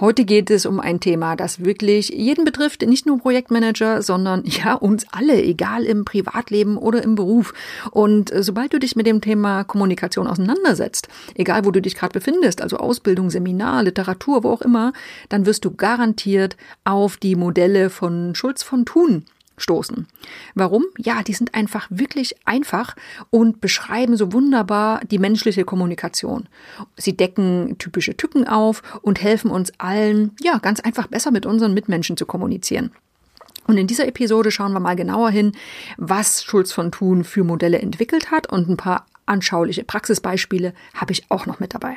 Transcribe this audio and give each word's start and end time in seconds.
Heute 0.00 0.24
geht 0.24 0.50
es 0.50 0.66
um 0.66 0.80
ein 0.80 0.98
Thema, 0.98 1.36
das 1.36 1.64
wirklich 1.64 2.08
jeden 2.08 2.44
betrifft, 2.44 2.82
nicht 2.82 3.06
nur 3.06 3.18
Projektmanager, 3.18 4.02
sondern 4.02 4.42
ja 4.46 4.74
uns 4.74 5.06
alle, 5.12 5.40
egal 5.40 5.84
im 5.84 6.04
Privatleben 6.04 6.76
oder 6.76 7.02
im 7.02 7.14
Beruf. 7.14 7.54
Und 7.92 8.32
äh, 8.32 8.42
sobald 8.42 8.72
du 8.72 8.80
dich 8.80 8.96
mit 8.96 9.06
dem 9.06 9.20
Thema 9.20 9.62
Kommunikation 9.62 10.26
auseinandersetzt, 10.26 11.08
egal 11.36 11.64
wo 11.64 11.70
du 11.70 11.80
dich 11.80 11.94
gerade 11.94 12.12
befindest, 12.12 12.60
also 12.60 12.78
Ausbildung, 12.78 13.30
Seminar, 13.30 13.84
Literatur, 13.84 14.42
wo 14.42 14.50
auch 14.50 14.62
immer, 14.62 14.92
dann 15.28 15.46
wirst 15.46 15.64
du 15.64 15.70
garantiert 15.70 16.56
auf 16.82 17.16
die 17.16 17.36
Modelle 17.36 17.88
von 17.88 18.34
Schulz 18.34 18.64
von 18.64 18.84
Thun 18.84 19.24
stoßen. 19.56 20.06
Warum? 20.54 20.84
Ja, 20.98 21.22
die 21.22 21.32
sind 21.32 21.54
einfach 21.54 21.86
wirklich 21.90 22.34
einfach 22.46 22.96
und 23.30 23.60
beschreiben 23.60 24.16
so 24.16 24.32
wunderbar 24.32 25.00
die 25.10 25.18
menschliche 25.18 25.64
Kommunikation. 25.64 26.48
Sie 26.96 27.16
decken 27.16 27.76
typische 27.78 28.16
Tücken 28.16 28.46
auf 28.46 28.82
und 29.02 29.22
helfen 29.22 29.50
uns 29.50 29.72
allen, 29.78 30.32
ja, 30.40 30.58
ganz 30.58 30.80
einfach 30.80 31.06
besser 31.06 31.30
mit 31.30 31.46
unseren 31.46 31.74
Mitmenschen 31.74 32.16
zu 32.16 32.26
kommunizieren. 32.26 32.90
Und 33.66 33.78
in 33.78 33.86
dieser 33.86 34.06
Episode 34.06 34.50
schauen 34.50 34.72
wir 34.72 34.80
mal 34.80 34.96
genauer 34.96 35.30
hin, 35.30 35.52
was 35.96 36.44
Schulz 36.44 36.72
von 36.72 36.92
Thun 36.92 37.24
für 37.24 37.44
Modelle 37.44 37.78
entwickelt 37.78 38.30
hat 38.30 38.50
und 38.50 38.68
ein 38.68 38.76
paar 38.76 39.06
anschauliche 39.26 39.84
Praxisbeispiele 39.84 40.74
habe 40.94 41.12
ich 41.12 41.30
auch 41.30 41.46
noch 41.46 41.60
mit 41.60 41.74
dabei. 41.74 41.96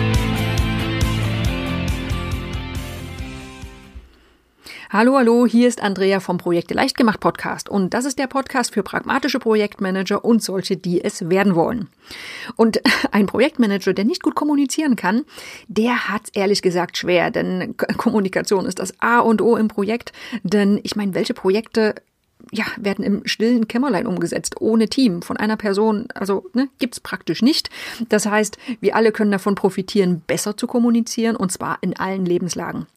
Hallo, 4.93 5.15
hallo, 5.15 5.45
hier 5.45 5.69
ist 5.69 5.81
Andrea 5.81 6.19
vom 6.19 6.37
Projekte 6.37 6.73
leicht 6.73 6.97
gemacht 6.97 7.21
Podcast 7.21 7.69
und 7.69 7.93
das 7.93 8.03
ist 8.03 8.19
der 8.19 8.27
Podcast 8.27 8.73
für 8.73 8.83
pragmatische 8.83 9.39
Projektmanager 9.39 10.25
und 10.25 10.43
solche, 10.43 10.75
die 10.75 11.01
es 11.01 11.29
werden 11.29 11.55
wollen. 11.55 11.87
Und 12.57 12.81
ein 13.13 13.25
Projektmanager, 13.25 13.93
der 13.93 14.03
nicht 14.03 14.21
gut 14.21 14.35
kommunizieren 14.35 14.97
kann, 14.97 15.23
der 15.69 16.09
hat 16.09 16.23
ehrlich 16.33 16.61
gesagt 16.61 16.97
schwer, 16.97 17.31
denn 17.31 17.77
Kommunikation 17.77 18.65
ist 18.65 18.79
das 18.79 18.93
A 18.99 19.19
und 19.19 19.41
O 19.41 19.55
im 19.55 19.69
Projekt, 19.69 20.11
denn 20.43 20.77
ich 20.83 20.97
meine, 20.97 21.13
welche 21.13 21.33
Projekte 21.33 21.95
ja, 22.51 22.65
werden 22.75 23.05
im 23.05 23.25
stillen 23.25 23.69
Kämmerlein 23.69 24.07
umgesetzt, 24.07 24.59
ohne 24.59 24.89
Team 24.89 25.21
von 25.21 25.37
einer 25.37 25.55
Person. 25.55 26.09
Also 26.15 26.49
ne, 26.53 26.67
gibt's 26.79 26.99
praktisch 26.99 27.41
nicht. 27.41 27.69
Das 28.09 28.25
heißt, 28.25 28.57
wir 28.81 28.97
alle 28.97 29.13
können 29.13 29.31
davon 29.31 29.55
profitieren, 29.55 30.21
besser 30.27 30.57
zu 30.57 30.67
kommunizieren 30.67 31.37
und 31.37 31.49
zwar 31.53 31.77
in 31.79 31.95
allen 31.95 32.25
Lebenslagen. 32.25 32.87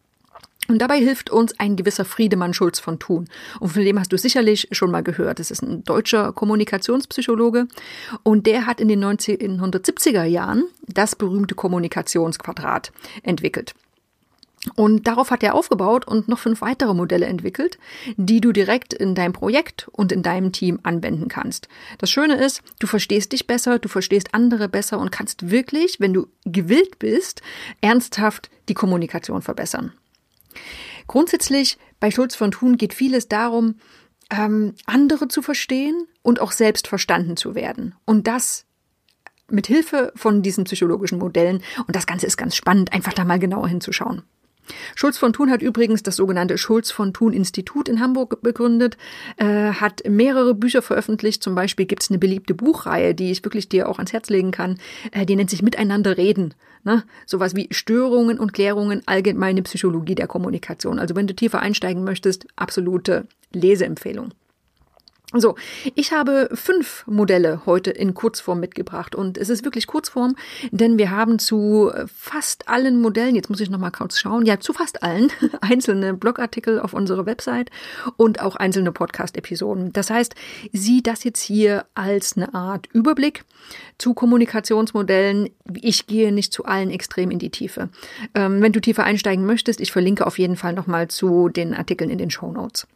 Und 0.68 0.78
dabei 0.78 0.98
hilft 0.98 1.30
uns 1.30 1.58
ein 1.58 1.76
gewisser 1.76 2.04
Friedemann 2.04 2.54
Schulz 2.54 2.78
von 2.80 2.98
Thun. 2.98 3.28
Und 3.60 3.70
von 3.70 3.84
dem 3.84 3.98
hast 3.98 4.12
du 4.12 4.18
sicherlich 4.18 4.68
schon 4.72 4.90
mal 4.90 5.02
gehört. 5.02 5.38
Das 5.38 5.50
ist 5.50 5.62
ein 5.62 5.84
deutscher 5.84 6.32
Kommunikationspsychologe. 6.32 7.66
Und 8.22 8.46
der 8.46 8.66
hat 8.66 8.80
in 8.80 8.88
den 8.88 9.04
1970er 9.04 10.24
Jahren 10.24 10.64
das 10.86 11.16
berühmte 11.16 11.54
Kommunikationsquadrat 11.54 12.92
entwickelt. 13.22 13.74
Und 14.76 15.06
darauf 15.06 15.30
hat 15.30 15.42
er 15.42 15.54
aufgebaut 15.54 16.06
und 16.06 16.28
noch 16.28 16.38
fünf 16.38 16.62
weitere 16.62 16.94
Modelle 16.94 17.26
entwickelt, 17.26 17.78
die 18.16 18.40
du 18.40 18.52
direkt 18.52 18.94
in 18.94 19.14
deinem 19.14 19.32
Projekt 19.32 19.88
und 19.92 20.10
in 20.10 20.22
deinem 20.22 20.52
Team 20.52 20.80
anwenden 20.82 21.28
kannst. 21.28 21.68
Das 21.98 22.10
Schöne 22.10 22.36
ist, 22.36 22.62
du 22.78 22.86
verstehst 22.86 23.32
dich 23.32 23.46
besser, 23.46 23.78
du 23.78 23.88
verstehst 23.88 24.28
andere 24.32 24.68
besser 24.68 24.98
und 24.98 25.12
kannst 25.12 25.50
wirklich, 25.50 26.00
wenn 26.00 26.14
du 26.14 26.28
gewillt 26.46 26.98
bist, 26.98 27.42
ernsthaft 27.82 28.50
die 28.68 28.74
Kommunikation 28.74 29.42
verbessern. 29.42 29.92
Grundsätzlich 31.06 31.78
bei 32.00 32.10
Schulz 32.10 32.34
von 32.34 32.50
Thun 32.50 32.76
geht 32.76 32.94
vieles 32.94 33.28
darum, 33.28 33.76
ähm, 34.30 34.74
andere 34.86 35.28
zu 35.28 35.42
verstehen 35.42 36.06
und 36.22 36.40
auch 36.40 36.52
selbst 36.52 36.88
verstanden 36.88 37.36
zu 37.36 37.54
werden. 37.54 37.94
Und 38.04 38.26
das 38.26 38.66
mit 39.48 39.66
Hilfe 39.66 40.12
von 40.16 40.42
diesen 40.42 40.64
psychologischen 40.64 41.18
Modellen. 41.18 41.62
Und 41.86 41.96
das 41.96 42.06
Ganze 42.06 42.26
ist 42.26 42.36
ganz 42.36 42.56
spannend, 42.56 42.92
einfach 42.92 43.12
da 43.12 43.24
mal 43.24 43.38
genauer 43.38 43.68
hinzuschauen. 43.68 44.22
Schulz 44.94 45.18
von 45.18 45.32
Thun 45.32 45.50
hat 45.50 45.62
übrigens 45.62 46.02
das 46.02 46.16
sogenannte 46.16 46.58
Schulz 46.58 46.90
von 46.90 47.12
Thun 47.12 47.32
Institut 47.32 47.88
in 47.88 48.00
Hamburg 48.00 48.42
begründet, 48.42 48.96
äh, 49.36 49.72
hat 49.72 50.02
mehrere 50.08 50.54
Bücher 50.54 50.82
veröffentlicht. 50.82 51.42
Zum 51.42 51.54
Beispiel 51.54 51.86
gibt 51.86 52.02
es 52.02 52.10
eine 52.10 52.18
beliebte 52.18 52.54
Buchreihe, 52.54 53.14
die 53.14 53.30
ich 53.30 53.44
wirklich 53.44 53.68
dir 53.68 53.88
auch 53.88 53.98
ans 53.98 54.12
Herz 54.12 54.30
legen 54.30 54.50
kann. 54.50 54.78
Äh, 55.12 55.26
die 55.26 55.36
nennt 55.36 55.50
sich 55.50 55.62
Miteinander 55.62 56.16
reden. 56.16 56.54
Ne? 56.84 57.04
Sowas 57.26 57.56
wie 57.56 57.68
Störungen 57.70 58.38
und 58.38 58.52
Klärungen, 58.52 59.02
allgemeine 59.06 59.62
Psychologie 59.62 60.14
der 60.14 60.26
Kommunikation. 60.26 60.98
Also 60.98 61.16
wenn 61.16 61.26
du 61.26 61.34
tiefer 61.34 61.60
einsteigen 61.60 62.04
möchtest, 62.04 62.46
absolute 62.56 63.26
Leseempfehlung. 63.52 64.32
So, 65.36 65.56
ich 65.96 66.12
habe 66.12 66.48
fünf 66.52 67.04
Modelle 67.08 67.62
heute 67.66 67.90
in 67.90 68.14
Kurzform 68.14 68.60
mitgebracht 68.60 69.16
und 69.16 69.36
es 69.36 69.48
ist 69.48 69.64
wirklich 69.64 69.88
Kurzform, 69.88 70.36
denn 70.70 70.96
wir 70.96 71.10
haben 71.10 71.40
zu 71.40 71.90
fast 72.06 72.68
allen 72.68 73.00
Modellen, 73.00 73.34
jetzt 73.34 73.50
muss 73.50 73.58
ich 73.58 73.68
noch 73.68 73.80
mal 73.80 73.90
kurz 73.90 74.16
schauen, 74.16 74.46
ja, 74.46 74.60
zu 74.60 74.72
fast 74.72 75.02
allen 75.02 75.32
einzelne 75.60 76.14
Blogartikel 76.14 76.78
auf 76.78 76.94
unserer 76.94 77.26
Website 77.26 77.70
und 78.16 78.40
auch 78.40 78.54
einzelne 78.54 78.92
Podcast-Episoden. 78.92 79.92
Das 79.92 80.08
heißt, 80.08 80.36
sieh 80.72 81.02
das 81.02 81.24
jetzt 81.24 81.40
hier 81.40 81.84
als 81.94 82.36
eine 82.36 82.54
Art 82.54 82.86
Überblick 82.92 83.44
zu 83.98 84.14
Kommunikationsmodellen. 84.14 85.50
Ich 85.80 86.06
gehe 86.06 86.30
nicht 86.30 86.52
zu 86.52 86.64
allen 86.64 86.90
extrem 86.90 87.32
in 87.32 87.40
die 87.40 87.50
Tiefe. 87.50 87.88
Ähm, 88.36 88.62
wenn 88.62 88.72
du 88.72 88.80
tiefer 88.80 89.02
einsteigen 89.02 89.46
möchtest, 89.46 89.80
ich 89.80 89.90
verlinke 89.90 90.28
auf 90.28 90.38
jeden 90.38 90.56
Fall 90.56 90.74
noch 90.74 90.86
mal 90.86 91.08
zu 91.08 91.48
den 91.48 91.74
Artikeln 91.74 92.10
in 92.10 92.18
den 92.18 92.30
Show 92.30 92.52
Notes. 92.52 92.86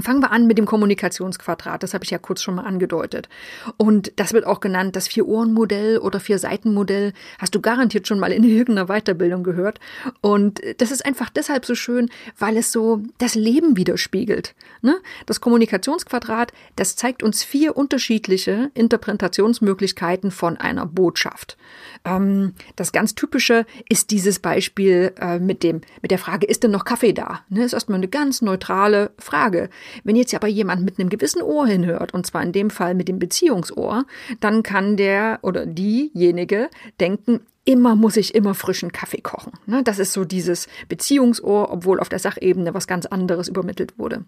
Fangen 0.00 0.20
wir 0.20 0.30
an 0.30 0.46
mit 0.46 0.56
dem 0.56 0.66
Kommunikationsquadrat. 0.66 1.82
Das 1.82 1.94
habe 1.94 2.04
ich 2.04 2.10
ja 2.10 2.18
kurz 2.18 2.42
schon 2.42 2.54
mal 2.54 2.64
angedeutet. 2.64 3.28
Und 3.76 4.12
das 4.16 4.32
wird 4.32 4.46
auch 4.46 4.60
genannt 4.60 4.94
das 4.94 5.08
Vier-Ohren-Modell 5.08 5.98
oder 5.98 6.20
Vier-Seiten-Modell. 6.20 7.12
Hast 7.40 7.56
du 7.56 7.60
garantiert 7.60 8.06
schon 8.06 8.20
mal 8.20 8.32
in 8.32 8.44
irgendeiner 8.44 8.86
Weiterbildung 8.86 9.42
gehört. 9.42 9.80
Und 10.20 10.60
das 10.78 10.92
ist 10.92 11.04
einfach 11.04 11.28
deshalb 11.28 11.66
so 11.66 11.74
schön, 11.74 12.08
weil 12.38 12.56
es 12.56 12.70
so 12.70 13.02
das 13.18 13.34
Leben 13.34 13.76
widerspiegelt. 13.76 14.54
Ne? 14.80 14.96
Das 15.26 15.40
Kommunikationsquadrat, 15.40 16.52
das 16.76 16.94
zeigt 16.94 17.24
uns 17.24 17.42
vier 17.42 17.76
unterschiedliche 17.76 18.70
Interpretationsmöglichkeiten 18.74 20.30
von 20.30 20.56
einer 20.56 20.86
Botschaft. 20.86 21.56
Ähm, 22.04 22.54
das 22.76 22.92
ganz 22.92 23.16
typische 23.16 23.66
ist 23.88 24.12
dieses 24.12 24.38
Beispiel 24.38 25.12
äh, 25.20 25.40
mit 25.40 25.64
dem 25.64 25.80
mit 26.00 26.12
der 26.12 26.18
Frage, 26.18 26.46
ist 26.46 26.62
denn 26.62 26.70
noch 26.70 26.84
Kaffee 26.84 27.12
da? 27.12 27.40
Ne? 27.48 27.64
Ist 27.64 27.72
erstmal 27.72 27.98
eine 27.98 28.08
ganz 28.08 28.40
neutrale 28.40 29.10
Frage. 29.18 29.68
Wenn 30.04 30.16
jetzt 30.16 30.34
aber 30.34 30.48
jemand 30.48 30.84
mit 30.84 30.98
einem 30.98 31.08
gewissen 31.08 31.42
Ohr 31.42 31.66
hinhört, 31.66 32.14
und 32.14 32.26
zwar 32.26 32.42
in 32.42 32.52
dem 32.52 32.70
Fall 32.70 32.94
mit 32.94 33.08
dem 33.08 33.18
Beziehungsohr, 33.18 34.04
dann 34.40 34.62
kann 34.62 34.96
der 34.96 35.38
oder 35.42 35.66
diejenige 35.66 36.68
denken, 36.98 37.40
immer 37.64 37.94
muss 37.94 38.16
ich 38.16 38.34
immer 38.34 38.54
frischen 38.54 38.92
Kaffee 38.92 39.20
kochen. 39.20 39.52
Ne, 39.66 39.82
das 39.82 39.98
ist 39.98 40.12
so 40.12 40.24
dieses 40.24 40.66
Beziehungsohr, 40.88 41.70
obwohl 41.70 42.00
auf 42.00 42.08
der 42.08 42.18
Sachebene 42.18 42.74
was 42.74 42.86
ganz 42.86 43.06
anderes 43.06 43.48
übermittelt 43.48 43.98
wurde. 43.98 44.24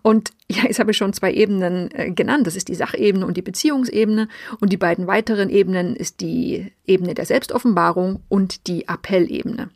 Und 0.00 0.32
ja, 0.48 0.62
jetzt 0.64 0.78
habe 0.78 0.92
ich 0.92 0.96
schon 0.96 1.12
zwei 1.12 1.32
Ebenen 1.32 1.90
äh, 1.92 2.10
genannt. 2.10 2.46
Das 2.46 2.56
ist 2.56 2.68
die 2.68 2.74
Sachebene 2.74 3.26
und 3.26 3.36
die 3.36 3.42
Beziehungsebene. 3.42 4.28
Und 4.60 4.72
die 4.72 4.78
beiden 4.78 5.06
weiteren 5.06 5.50
Ebenen 5.50 5.94
ist 5.94 6.20
die 6.20 6.72
Ebene 6.86 7.14
der 7.14 7.26
Selbstoffenbarung 7.26 8.22
und 8.28 8.66
die 8.66 8.88
Appellebene. 8.88 9.68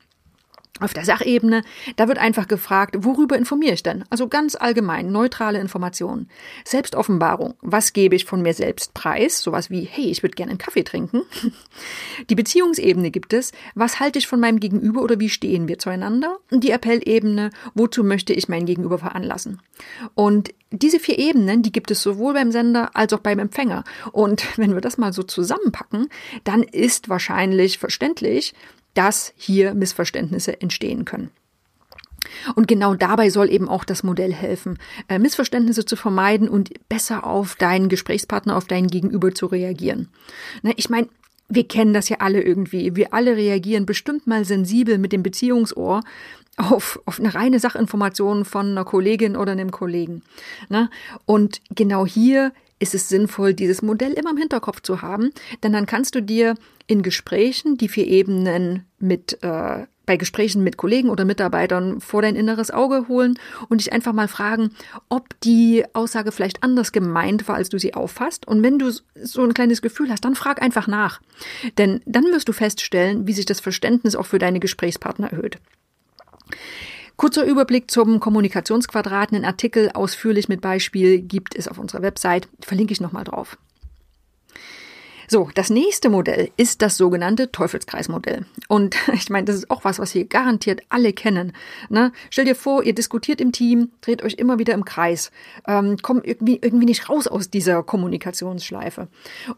Auf 0.81 0.93
der 0.93 1.05
Sachebene, 1.05 1.63
da 1.97 2.07
wird 2.07 2.19
einfach 2.19 2.49
gefragt, 2.49 2.97
worüber 2.99 3.37
informiere 3.37 3.75
ich 3.75 3.83
denn? 3.83 4.05
Also 4.11 4.29
ganz 4.29 4.55
allgemein, 4.55 5.11
neutrale 5.11 5.59
Informationen. 5.59 6.29
Selbstoffenbarung, 6.65 7.55
was 7.63 7.95
gebe 7.95 8.15
ich 8.15 8.27
von 8.27 8.43
mir 8.43 8.53
selbst 8.53 8.93
preis? 8.93 9.41
Sowas 9.41 9.71
wie, 9.71 9.83
hey, 9.83 10.11
ich 10.11 10.23
würde 10.23 10.35
gerne 10.35 10.51
einen 10.51 10.59
Kaffee 10.59 10.85
trinken. 10.85 11.23
Die 12.31 12.35
Beziehungsebene 12.35 13.11
gibt 13.11 13.33
es, 13.33 13.53
was 13.75 14.01
halte 14.01 14.19
ich 14.19 14.27
von 14.27 14.41
meinem 14.41 14.61
Gegenüber 14.61 15.01
oder 15.03 15.19
wie 15.19 15.31
stehen 15.31 15.67
wir 15.67 15.79
zueinander? 15.79 16.37
Die 16.51 16.71
Appellebene, 16.71 17.51
wozu 17.75 18.05
möchte 18.05 18.35
ich 18.35 18.49
mein 18.49 18.67
Gegenüber 18.67 18.99
veranlassen? 18.99 19.63
Und 20.15 20.51
diese 20.71 20.99
vier 20.99 21.19
Ebenen, 21.19 21.63
die 21.63 21.73
gibt 21.73 21.91
es 21.91 22.03
sowohl 22.03 22.35
beim 22.35 22.53
Sender 22.53 22.91
als 22.95 23.13
auch 23.13 23.21
beim 23.21 23.39
Empfänger. 23.39 23.85
Und 24.13 24.45
wenn 24.59 24.75
wir 24.75 24.81
das 24.81 24.99
mal 24.99 25.13
so 25.13 25.23
zusammenpacken, 25.23 26.09
dann 26.45 26.63
ist 26.63 27.09
wahrscheinlich 27.09 27.79
verständlich, 27.79 28.53
dass 28.97 29.33
hier 29.37 29.75
Missverständnisse 29.75 30.61
entstehen 30.61 31.05
können. 31.05 31.31
Und 32.55 32.67
genau 32.67 32.95
dabei 32.95 33.31
soll 33.31 33.51
eben 33.51 33.69
auch 33.69 33.85
das 33.85 34.03
Modell 34.03 34.33
helfen, 34.33 34.79
äh, 35.09 35.19
Missverständnisse 35.19 35.85
zu 35.85 35.97
vermeiden 35.97 36.49
und 36.49 36.71
besser 36.89 37.25
auf 37.25 37.55
deinen 37.55 37.89
Gesprächspartner, 37.89 38.57
auf 38.57 38.67
deinen 38.67 38.89
Gegenüber 38.89 39.33
zu 39.33 39.47
reagieren. 39.47 40.09
Ne, 40.63 40.73
ich 40.77 40.91
meine, 40.91 41.09
wir 41.49 41.69
kennen 41.69 41.95
das 41.95 42.09
ja 42.09 42.17
alle 42.19 42.43
irgendwie. 42.43 42.97
Wir 42.97 43.15
alle 43.15 43.37
reagieren 43.37 43.87
bestimmt 43.87 44.27
mal 44.27 44.45
sensibel 44.45 44.99
mit 44.99 45.13
dem 45.13 45.23
Beziehungsohr 45.23 46.03
auf, 46.57 47.01
auf 47.05 47.21
eine 47.21 47.35
reine 47.35 47.61
Sachinformation 47.61 48.45
von 48.45 48.71
einer 48.71 48.85
Kollegin 48.85 49.37
oder 49.37 49.53
einem 49.53 49.71
Kollegen. 49.71 50.23
Ne? 50.69 50.91
Und 51.25 51.61
genau 51.75 52.07
hier 52.07 52.53
ist 52.79 52.95
es 52.95 53.09
sinnvoll, 53.09 53.55
dieses 53.55 53.83
Modell 53.83 54.13
immer 54.13 54.31
im 54.31 54.37
Hinterkopf 54.37 54.83
zu 54.83 55.03
haben, 55.03 55.31
denn 55.63 55.73
dann 55.73 55.87
kannst 55.87 56.15
du 56.15 56.23
dir 56.23 56.55
in 56.87 57.03
Gesprächen 57.03 57.77
die 57.77 57.89
vier 57.89 58.07
Ebenen 58.07 58.85
mit 58.99 59.43
äh, 59.43 59.87
bei 60.07 60.17
Gesprächen 60.17 60.63
mit 60.63 60.77
Kollegen 60.77 61.11
oder 61.11 61.25
Mitarbeitern 61.25 62.01
vor 62.01 62.23
dein 62.23 62.37
inneres 62.37 62.71
Auge 62.71 63.09
holen 63.09 63.39
und 63.69 63.81
dich 63.81 63.93
einfach 63.93 64.13
mal 64.13 64.29
fragen, 64.29 64.71
ob 65.09 65.39
die 65.41 65.85
Aussage 65.93 66.31
vielleicht 66.31 66.63
anders 66.63 66.93
gemeint 66.93 67.49
war, 67.49 67.57
als 67.57 67.69
du 67.69 67.79
sie 67.79 67.95
auffasst. 67.95 68.47
Und 68.47 68.63
wenn 68.63 68.79
du 68.79 68.91
so 68.91 69.43
ein 69.43 69.53
kleines 69.53 69.83
Gefühl 69.83 70.09
hast, 70.11 70.25
dann 70.25 70.37
frag 70.37 70.63
einfach 70.63 70.87
nach. 70.87 71.21
Denn 71.77 72.01
dann 72.07 72.25
wirst 72.27 72.49
du 72.49 72.53
feststellen, 72.53 73.27
wie 73.27 73.33
sich 73.33 73.47
das 73.47 73.61
Verständnis 73.61 74.15
auch 74.15 74.27
für 74.27 74.39
deine 74.39 74.61
Gesprächspartner 74.61 75.33
erhöht. 75.33 75.59
Kurzer 77.17 77.45
Überblick 77.45 77.91
zum 77.91 78.21
Kommunikationsquadrat. 78.21 79.33
Einen 79.33 79.45
Artikel 79.45 79.91
ausführlich 79.93 80.49
mit 80.49 80.61
Beispiel 80.61 81.21
gibt 81.21 81.55
es 81.55 81.67
auf 81.67 81.79
unserer 81.79 82.03
Website. 82.03 82.49
Verlinke 82.61 82.93
ich 82.93 83.01
nochmal 83.01 83.25
drauf. 83.25 83.57
So, 85.29 85.51
das 85.55 85.71
nächste 85.71 86.09
Modell 86.09 86.51
ist 86.57 86.83
das 86.83 86.97
sogenannte 86.97 87.51
Teufelskreismodell. 87.51 88.47
Und 88.69 88.97
ich 89.15 89.31
meine, 89.31 89.47
das 89.47 89.57
ist 89.57 89.71
auch 89.71 89.85
was, 89.85 89.99
was 89.99 90.15
wir 90.15 90.25
garantiert 90.27 90.83
alle 90.89 91.13
kennen. 91.13 91.53
Ne? 91.89 92.13
Stell 92.31 92.45
dir 92.45 92.55
vor, 92.55 92.85
ihr 92.85 92.95
diskutiert 92.95 93.41
im 93.41 93.51
Team, 93.51 93.91
dreht 94.03 94.23
euch 94.23 94.35
immer 94.35 94.59
wieder 94.59 94.75
im 94.75 94.85
Kreis, 94.85 95.33
ähm, 95.67 95.97
kommt 95.99 96.27
irgendwie, 96.27 96.59
irgendwie 96.63 96.87
nicht 96.87 97.09
raus 97.09 97.27
aus 97.27 97.51
dieser 97.51 97.83
Kommunikationsschleife. 97.83 99.09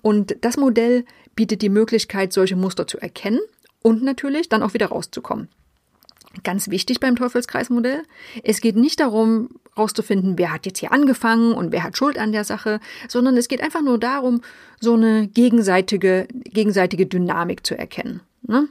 Und 0.00 0.37
das 0.40 0.56
Modell 0.56 1.05
bietet 1.34 1.60
die 1.62 1.69
Möglichkeit, 1.69 2.32
solche 2.32 2.56
Muster 2.56 2.87
zu 2.87 2.99
erkennen 2.99 3.40
und 3.82 4.02
natürlich 4.02 4.49
dann 4.49 4.62
auch 4.62 4.75
wieder 4.75 4.87
rauszukommen. 4.87 5.49
Ganz 6.44 6.69
wichtig 6.69 7.00
beim 7.00 7.17
Teufelskreismodell. 7.17 8.02
Es 8.43 8.61
geht 8.61 8.76
nicht 8.76 9.00
darum, 9.00 9.49
herauszufinden, 9.75 10.37
wer 10.37 10.52
hat 10.52 10.67
jetzt 10.67 10.81
hier 10.81 10.93
angefangen 10.93 11.52
und 11.52 11.73
wer 11.73 11.82
hat 11.82 11.96
Schuld 11.96 12.19
an 12.19 12.32
der 12.32 12.44
Sache, 12.44 12.81
sondern 13.08 13.37
es 13.37 13.49
geht 13.49 13.62
einfach 13.62 13.82
nur 13.82 13.99
darum, 13.99 14.43
so 14.81 14.94
eine 14.94 15.29
gegenseitige, 15.29 16.29
gegenseitige 16.44 17.06
Dynamik 17.06 17.64
zu 17.67 17.79
erkennen. 17.79 18.20
Ne? 18.43 18.69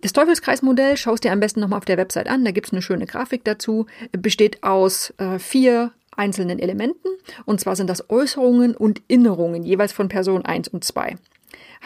Das 0.00 0.12
Teufelskreismodell 0.12 0.96
schaust 0.96 1.24
dir 1.24 1.32
am 1.32 1.40
besten 1.40 1.60
nochmal 1.60 1.78
auf 1.78 1.84
der 1.84 1.96
Website 1.96 2.28
an, 2.28 2.44
da 2.44 2.50
gibt 2.50 2.68
es 2.68 2.72
eine 2.72 2.82
schöne 2.82 3.06
Grafik 3.06 3.44
dazu, 3.44 3.86
besteht 4.12 4.62
aus 4.62 5.12
äh, 5.18 5.38
vier 5.38 5.92
einzelnen 6.16 6.58
Elementen 6.58 7.08
und 7.44 7.60
zwar 7.60 7.74
sind 7.74 7.88
das 7.88 8.08
Äußerungen 8.10 8.76
und 8.76 9.02
Innerungen 9.08 9.64
jeweils 9.64 9.92
von 9.92 10.08
Person 10.08 10.44
1 10.44 10.68
und 10.68 10.84
2. 10.84 11.16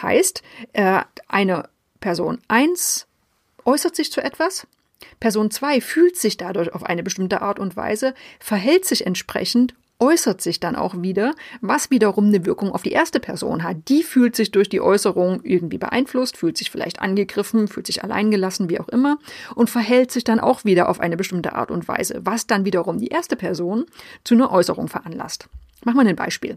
Heißt, 0.02 0.42
äh, 0.74 1.00
eine 1.28 1.68
Person 2.00 2.38
1 2.48 3.07
äußert 3.68 3.94
sich 3.94 4.10
zu 4.10 4.22
etwas, 4.22 4.66
Person 5.20 5.50
2 5.50 5.82
fühlt 5.82 6.16
sich 6.16 6.38
dadurch 6.38 6.72
auf 6.74 6.82
eine 6.84 7.02
bestimmte 7.02 7.42
Art 7.42 7.58
und 7.58 7.76
Weise, 7.76 8.14
verhält 8.40 8.86
sich 8.86 9.06
entsprechend, 9.06 9.74
äußert 10.00 10.40
sich 10.40 10.58
dann 10.58 10.74
auch 10.74 11.02
wieder, 11.02 11.34
was 11.60 11.90
wiederum 11.90 12.28
eine 12.28 12.46
Wirkung 12.46 12.72
auf 12.72 12.82
die 12.82 12.92
erste 12.92 13.20
Person 13.20 13.64
hat. 13.64 13.76
Die 13.88 14.02
fühlt 14.02 14.36
sich 14.36 14.52
durch 14.52 14.70
die 14.70 14.80
Äußerung 14.80 15.40
irgendwie 15.42 15.76
beeinflusst, 15.76 16.38
fühlt 16.38 16.56
sich 16.56 16.70
vielleicht 16.70 17.00
angegriffen, 17.00 17.68
fühlt 17.68 17.86
sich 17.86 18.02
alleingelassen, 18.02 18.70
wie 18.70 18.80
auch 18.80 18.88
immer, 18.88 19.18
und 19.54 19.68
verhält 19.68 20.12
sich 20.12 20.24
dann 20.24 20.40
auch 20.40 20.64
wieder 20.64 20.88
auf 20.88 20.98
eine 20.98 21.18
bestimmte 21.18 21.52
Art 21.52 21.70
und 21.70 21.88
Weise, 21.88 22.20
was 22.22 22.46
dann 22.46 22.64
wiederum 22.64 22.98
die 22.98 23.08
erste 23.08 23.36
Person 23.36 23.84
zu 24.24 24.34
einer 24.34 24.50
Äußerung 24.50 24.88
veranlasst. 24.88 25.48
Machen 25.84 26.00
wir 26.00 26.08
ein 26.08 26.16
Beispiel. 26.16 26.56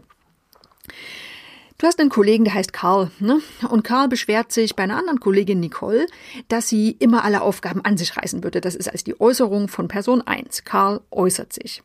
Du 1.78 1.86
hast 1.86 1.98
einen 1.98 2.10
Kollegen, 2.10 2.44
der 2.44 2.54
heißt 2.54 2.72
Karl, 2.72 3.10
ne? 3.18 3.40
Und 3.68 3.82
Karl 3.82 4.08
beschwert 4.08 4.52
sich 4.52 4.76
bei 4.76 4.84
einer 4.84 4.98
anderen 4.98 5.20
Kollegin 5.20 5.60
Nicole, 5.60 6.06
dass 6.48 6.68
sie 6.68 6.92
immer 6.98 7.24
alle 7.24 7.42
Aufgaben 7.42 7.84
an 7.84 7.96
sich 7.96 8.16
reißen 8.16 8.44
würde. 8.44 8.60
Das 8.60 8.74
ist 8.74 8.88
als 8.88 9.04
die 9.04 9.20
Äußerung 9.20 9.68
von 9.68 9.88
Person 9.88 10.22
1. 10.22 10.64
Karl 10.64 11.00
äußert 11.10 11.52
sich. 11.52 11.82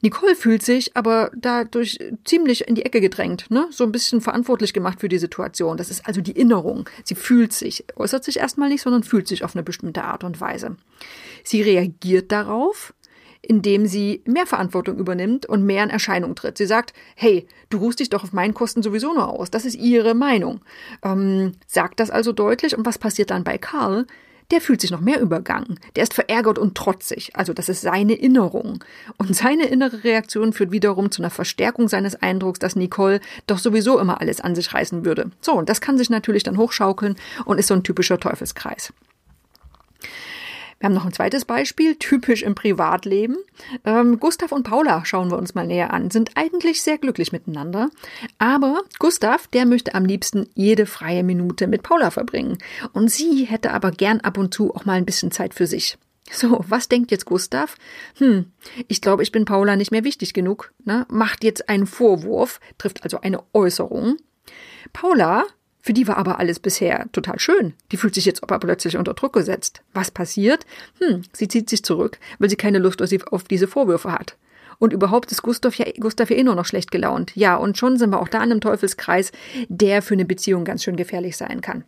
Nicole 0.00 0.34
fühlt 0.34 0.62
sich 0.62 0.96
aber 0.96 1.30
dadurch 1.34 1.98
ziemlich 2.24 2.66
in 2.68 2.74
die 2.74 2.84
Ecke 2.84 3.00
gedrängt, 3.00 3.50
ne? 3.50 3.66
so 3.70 3.84
ein 3.84 3.92
bisschen 3.92 4.20
verantwortlich 4.20 4.72
gemacht 4.72 5.00
für 5.00 5.08
die 5.08 5.18
Situation. 5.18 5.76
Das 5.76 5.90
ist 5.90 6.06
also 6.06 6.20
die 6.20 6.32
Innerung. 6.32 6.88
Sie 7.04 7.14
fühlt 7.14 7.52
sich, 7.52 7.84
äußert 7.96 8.24
sich 8.24 8.38
erstmal 8.38 8.68
nicht, 8.68 8.82
sondern 8.82 9.02
fühlt 9.02 9.28
sich 9.28 9.44
auf 9.44 9.54
eine 9.54 9.62
bestimmte 9.62 10.04
Art 10.04 10.24
und 10.24 10.40
Weise. 10.40 10.76
Sie 11.44 11.62
reagiert 11.62 12.32
darauf, 12.32 12.94
indem 13.42 13.86
sie 13.86 14.22
mehr 14.26 14.46
Verantwortung 14.46 14.98
übernimmt 14.98 15.46
und 15.46 15.64
mehr 15.64 15.84
in 15.84 15.90
Erscheinung 15.90 16.34
tritt. 16.34 16.58
Sie 16.58 16.66
sagt, 16.66 16.92
hey, 17.16 17.46
du 17.70 17.78
ruhst 17.78 18.00
dich 18.00 18.10
doch 18.10 18.24
auf 18.24 18.32
meinen 18.32 18.54
Kosten 18.54 18.82
sowieso 18.82 19.12
nur 19.12 19.28
aus. 19.28 19.50
Das 19.50 19.64
ist 19.64 19.76
ihre 19.76 20.14
Meinung. 20.14 20.60
Ähm, 21.02 21.52
sagt 21.66 22.00
das 22.00 22.10
also 22.10 22.32
deutlich. 22.32 22.76
Und 22.76 22.86
was 22.86 22.98
passiert 22.98 23.30
dann 23.30 23.44
bei 23.44 23.58
Karl? 23.58 24.06
Der 24.50 24.60
fühlt 24.60 24.80
sich 24.80 24.90
noch 24.90 25.00
mehr 25.00 25.20
übergangen. 25.20 25.78
Der 25.94 26.02
ist 26.02 26.12
verärgert 26.12 26.58
und 26.58 26.74
trotzig. 26.74 27.30
Also 27.34 27.52
das 27.52 27.68
ist 27.68 27.82
seine 27.82 28.14
Innerung. 28.14 28.82
Und 29.16 29.34
seine 29.34 29.66
innere 29.66 30.02
Reaktion 30.02 30.52
führt 30.52 30.72
wiederum 30.72 31.10
zu 31.12 31.22
einer 31.22 31.30
Verstärkung 31.30 31.88
seines 31.88 32.16
Eindrucks, 32.16 32.58
dass 32.58 32.74
Nicole 32.74 33.20
doch 33.46 33.58
sowieso 33.58 33.98
immer 34.00 34.20
alles 34.20 34.40
an 34.40 34.56
sich 34.56 34.74
reißen 34.74 35.04
würde. 35.04 35.30
So, 35.40 35.52
und 35.52 35.68
das 35.68 35.80
kann 35.80 35.98
sich 35.98 36.10
natürlich 36.10 36.42
dann 36.42 36.58
hochschaukeln 36.58 37.14
und 37.44 37.58
ist 37.58 37.68
so 37.68 37.74
ein 37.74 37.84
typischer 37.84 38.18
Teufelskreis. 38.18 38.92
Wir 40.80 40.86
haben 40.86 40.94
noch 40.94 41.04
ein 41.04 41.12
zweites 41.12 41.44
Beispiel, 41.44 41.96
typisch 41.96 42.42
im 42.42 42.54
Privatleben. 42.54 43.36
Ähm, 43.84 44.18
Gustav 44.18 44.50
und 44.50 44.62
Paula 44.62 45.04
schauen 45.04 45.30
wir 45.30 45.36
uns 45.36 45.54
mal 45.54 45.66
näher 45.66 45.92
an, 45.92 46.10
sind 46.10 46.30
eigentlich 46.36 46.80
sehr 46.80 46.96
glücklich 46.96 47.32
miteinander. 47.32 47.90
Aber 48.38 48.82
Gustav, 48.98 49.46
der 49.48 49.66
möchte 49.66 49.94
am 49.94 50.06
liebsten 50.06 50.48
jede 50.54 50.86
freie 50.86 51.22
Minute 51.22 51.66
mit 51.66 51.82
Paula 51.82 52.10
verbringen. 52.10 52.56
Und 52.94 53.10
sie 53.10 53.44
hätte 53.44 53.72
aber 53.72 53.90
gern 53.90 54.20
ab 54.20 54.38
und 54.38 54.54
zu 54.54 54.74
auch 54.74 54.86
mal 54.86 54.94
ein 54.94 55.04
bisschen 55.04 55.30
Zeit 55.30 55.52
für 55.52 55.66
sich. 55.66 55.98
So, 56.30 56.64
was 56.66 56.88
denkt 56.88 57.10
jetzt 57.10 57.26
Gustav? 57.26 57.76
Hm, 58.16 58.46
ich 58.88 59.02
glaube, 59.02 59.22
ich 59.22 59.32
bin 59.32 59.44
Paula 59.44 59.76
nicht 59.76 59.90
mehr 59.90 60.04
wichtig 60.04 60.32
genug. 60.32 60.72
Ne? 60.86 61.04
Macht 61.10 61.44
jetzt 61.44 61.68
einen 61.68 61.86
Vorwurf, 61.86 62.58
trifft 62.78 63.02
also 63.02 63.20
eine 63.20 63.42
Äußerung. 63.52 64.16
Paula 64.94 65.44
für 65.82 65.92
die 65.92 66.06
war 66.06 66.18
aber 66.18 66.38
alles 66.38 66.58
bisher 66.58 67.06
total 67.12 67.38
schön. 67.38 67.74
Die 67.90 67.96
fühlt 67.96 68.14
sich 68.14 68.26
jetzt 68.26 68.42
aber 68.42 68.58
plötzlich 68.58 68.96
unter 68.96 69.14
Druck 69.14 69.32
gesetzt. 69.32 69.82
Was 69.94 70.10
passiert? 70.10 70.66
Hm, 70.98 71.22
sie 71.32 71.48
zieht 71.48 71.70
sich 71.70 71.82
zurück, 71.82 72.18
weil 72.38 72.50
sie 72.50 72.56
keine 72.56 72.78
Lust 72.78 73.02
auf 73.02 73.44
diese 73.44 73.68
Vorwürfe 73.68 74.12
hat. 74.12 74.36
Und 74.78 74.92
überhaupt 74.92 75.30
ist 75.30 75.42
Gustav 75.42 75.74
ja, 75.74 75.86
Gustav 75.98 76.30
ja 76.30 76.36
eh 76.36 76.42
nur 76.42 76.54
noch 76.54 76.64
schlecht 76.64 76.90
gelaunt. 76.90 77.32
Ja, 77.34 77.56
und 77.56 77.76
schon 77.76 77.98
sind 77.98 78.10
wir 78.10 78.20
auch 78.20 78.28
da 78.28 78.38
an 78.38 78.50
einem 78.50 78.60
Teufelskreis, 78.60 79.32
der 79.68 80.02
für 80.02 80.14
eine 80.14 80.24
Beziehung 80.24 80.64
ganz 80.64 80.82
schön 80.82 80.96
gefährlich 80.96 81.36
sein 81.36 81.60
kann. 81.60 81.84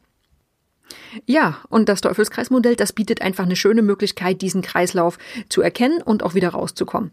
Ja, 1.25 1.59
und 1.69 1.89
das 1.89 2.03
Teufelskreismodell, 2.03 2.77
das 2.77 2.93
bietet 2.93 3.23
einfach 3.23 3.45
eine 3.45 3.57
schöne 3.57 3.83
Möglichkeit, 3.83 4.43
diesen 4.43 4.63
Kreislauf 4.63 5.19
zu 5.49 5.63
erkennen 5.63 6.03
und 6.03 6.23
auch 6.23 6.35
wieder 6.35 6.51
rauszukommen. 6.51 7.13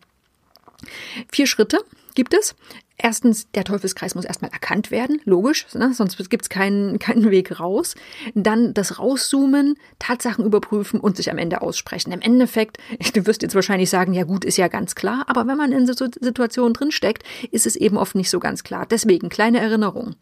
Vier 1.31 1.47
Schritte 1.47 1.79
gibt 2.19 2.33
es. 2.33 2.53
Erstens, 2.97 3.49
der 3.51 3.63
Teufelskreis 3.63 4.13
muss 4.13 4.25
erstmal 4.25 4.51
erkannt 4.51 4.91
werden, 4.91 5.21
logisch, 5.23 5.65
ne? 5.73 5.93
sonst 5.93 6.17
gibt 6.29 6.43
es 6.43 6.49
keinen, 6.49 6.99
keinen 7.05 7.31
Weg 7.31 7.61
raus. 7.61 7.95
Dann 8.35 8.73
das 8.73 8.99
Rauszoomen, 8.99 9.75
Tatsachen 9.99 10.43
überprüfen 10.43 10.99
und 10.99 11.15
sich 11.15 11.31
am 11.31 11.37
Ende 11.37 11.61
aussprechen. 11.61 12.11
Im 12.11 12.19
Endeffekt, 12.19 12.77
du 13.13 13.25
wirst 13.25 13.41
jetzt 13.41 13.55
wahrscheinlich 13.55 13.89
sagen, 13.89 14.13
ja 14.13 14.25
gut, 14.25 14.43
ist 14.43 14.57
ja 14.57 14.67
ganz 14.67 14.95
klar, 14.95 15.23
aber 15.27 15.47
wenn 15.47 15.55
man 15.55 15.71
in 15.71 15.87
so 15.87 15.93
Situationen 15.93 16.73
drinsteckt, 16.73 17.23
ist 17.51 17.65
es 17.65 17.77
eben 17.77 17.97
oft 17.97 18.15
nicht 18.15 18.29
so 18.29 18.41
ganz 18.41 18.65
klar. 18.65 18.85
Deswegen 18.85 19.29
kleine 19.29 19.61
Erinnerung. 19.61 20.15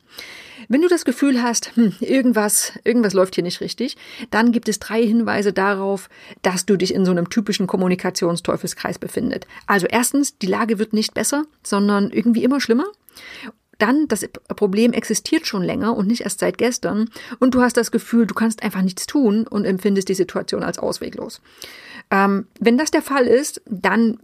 Wenn 0.70 0.82
du 0.82 0.88
das 0.88 1.06
Gefühl 1.06 1.42
hast, 1.42 1.76
hm, 1.76 1.94
irgendwas, 2.00 2.74
irgendwas 2.84 3.14
läuft 3.14 3.36
hier 3.36 3.44
nicht 3.44 3.62
richtig, 3.62 3.96
dann 4.32 4.52
gibt 4.52 4.68
es 4.68 4.80
drei 4.80 5.02
Hinweise 5.02 5.54
darauf, 5.54 6.10
dass 6.42 6.66
du 6.66 6.76
dich 6.76 6.94
in 6.94 7.06
so 7.06 7.12
einem 7.12 7.30
typischen 7.30 7.68
Kommunikationsteufelskreis 7.68 9.00
befindet. 9.00 9.48
Also 9.66 9.88
erstens, 9.88 10.38
die 10.38 10.48
Lage 10.48 10.80
wird 10.80 10.94
nicht 10.94 11.14
besser, 11.14 11.46
sondern 11.64 12.12
irgendwie 12.12 12.44
immer 12.44 12.60
schlimmer. 12.60 12.86
Dann, 13.78 14.08
das 14.08 14.28
Problem 14.56 14.92
existiert 14.92 15.46
schon 15.46 15.62
länger 15.62 15.96
und 15.96 16.08
nicht 16.08 16.22
erst 16.22 16.40
seit 16.40 16.58
gestern 16.58 17.10
und 17.40 17.54
du 17.54 17.62
hast 17.62 17.78
das 17.78 17.92
Gefühl, 17.92 18.26
du 18.26 18.34
kannst 18.34 18.64
einfach 18.64 18.82
nichts 18.82 19.06
tun 19.06 19.46
und 19.46 19.66
empfindest 19.66 20.10
die 20.10 20.16
Situation 20.16 20.64
als 20.64 20.80
ausweglos. 20.80 21.42
Ähm, 22.10 22.48
wenn 22.60 22.78
das 22.78 22.92
der 22.92 23.04
Fall 23.04 23.28
ist, 23.28 23.62
dann 23.66 24.20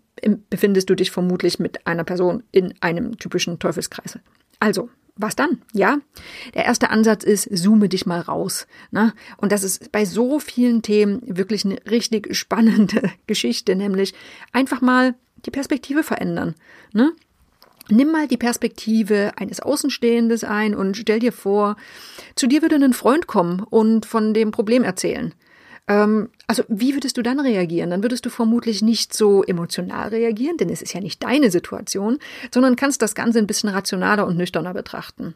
befindest 0.49 0.89
du 0.89 0.95
dich 0.95 1.11
vermutlich 1.11 1.59
mit 1.59 1.85
einer 1.85 2.03
Person 2.03 2.43
in 2.51 2.73
einem 2.81 3.17
typischen 3.17 3.59
Teufelskreis. 3.59 4.17
Also, 4.63 4.89
was 5.17 5.35
dann? 5.35 5.61
Ja, 5.73 5.97
der 6.53 6.63
erste 6.63 6.89
Ansatz 6.89 7.25
ist, 7.25 7.49
zoome 7.51 7.89
dich 7.89 8.05
mal 8.05 8.21
raus. 8.21 8.65
Ne? 8.91 9.13
Und 9.35 9.51
das 9.51 9.61
ist 9.65 9.91
bei 9.91 10.05
so 10.05 10.39
vielen 10.39 10.81
Themen 10.81 11.21
wirklich 11.25 11.65
eine 11.65 11.79
richtig 11.91 12.33
spannende 12.33 13.11
Geschichte, 13.27 13.75
nämlich 13.75 14.13
einfach 14.53 14.79
mal 14.79 15.15
die 15.45 15.51
Perspektive 15.51 16.01
verändern. 16.01 16.55
Ne? 16.93 17.11
Nimm 17.89 18.09
mal 18.09 18.29
die 18.29 18.37
Perspektive 18.37 19.33
eines 19.35 19.59
Außenstehendes 19.59 20.45
ein 20.45 20.75
und 20.75 20.95
stell 20.95 21.19
dir 21.19 21.33
vor, 21.33 21.75
zu 22.35 22.47
dir 22.47 22.61
würde 22.61 22.75
ein 22.75 22.93
Freund 22.93 23.27
kommen 23.27 23.59
und 23.59 24.05
von 24.05 24.33
dem 24.33 24.51
Problem 24.51 24.85
erzählen. 24.85 25.33
Ähm, 25.87 26.29
also 26.47 26.63
wie 26.67 26.93
würdest 26.93 27.17
du 27.17 27.21
dann 27.21 27.39
reagieren? 27.39 27.89
Dann 27.89 28.03
würdest 28.03 28.25
du 28.25 28.29
vermutlich 28.29 28.81
nicht 28.81 29.13
so 29.13 29.43
emotional 29.43 30.09
reagieren, 30.09 30.57
denn 30.57 30.69
es 30.69 30.81
ist 30.81 30.93
ja 30.93 31.01
nicht 31.01 31.23
deine 31.23 31.51
Situation, 31.51 32.19
sondern 32.53 32.75
kannst 32.75 33.01
das 33.01 33.15
Ganze 33.15 33.39
ein 33.39 33.47
bisschen 33.47 33.69
rationaler 33.69 34.25
und 34.25 34.37
nüchterner 34.37 34.73
betrachten. 34.73 35.33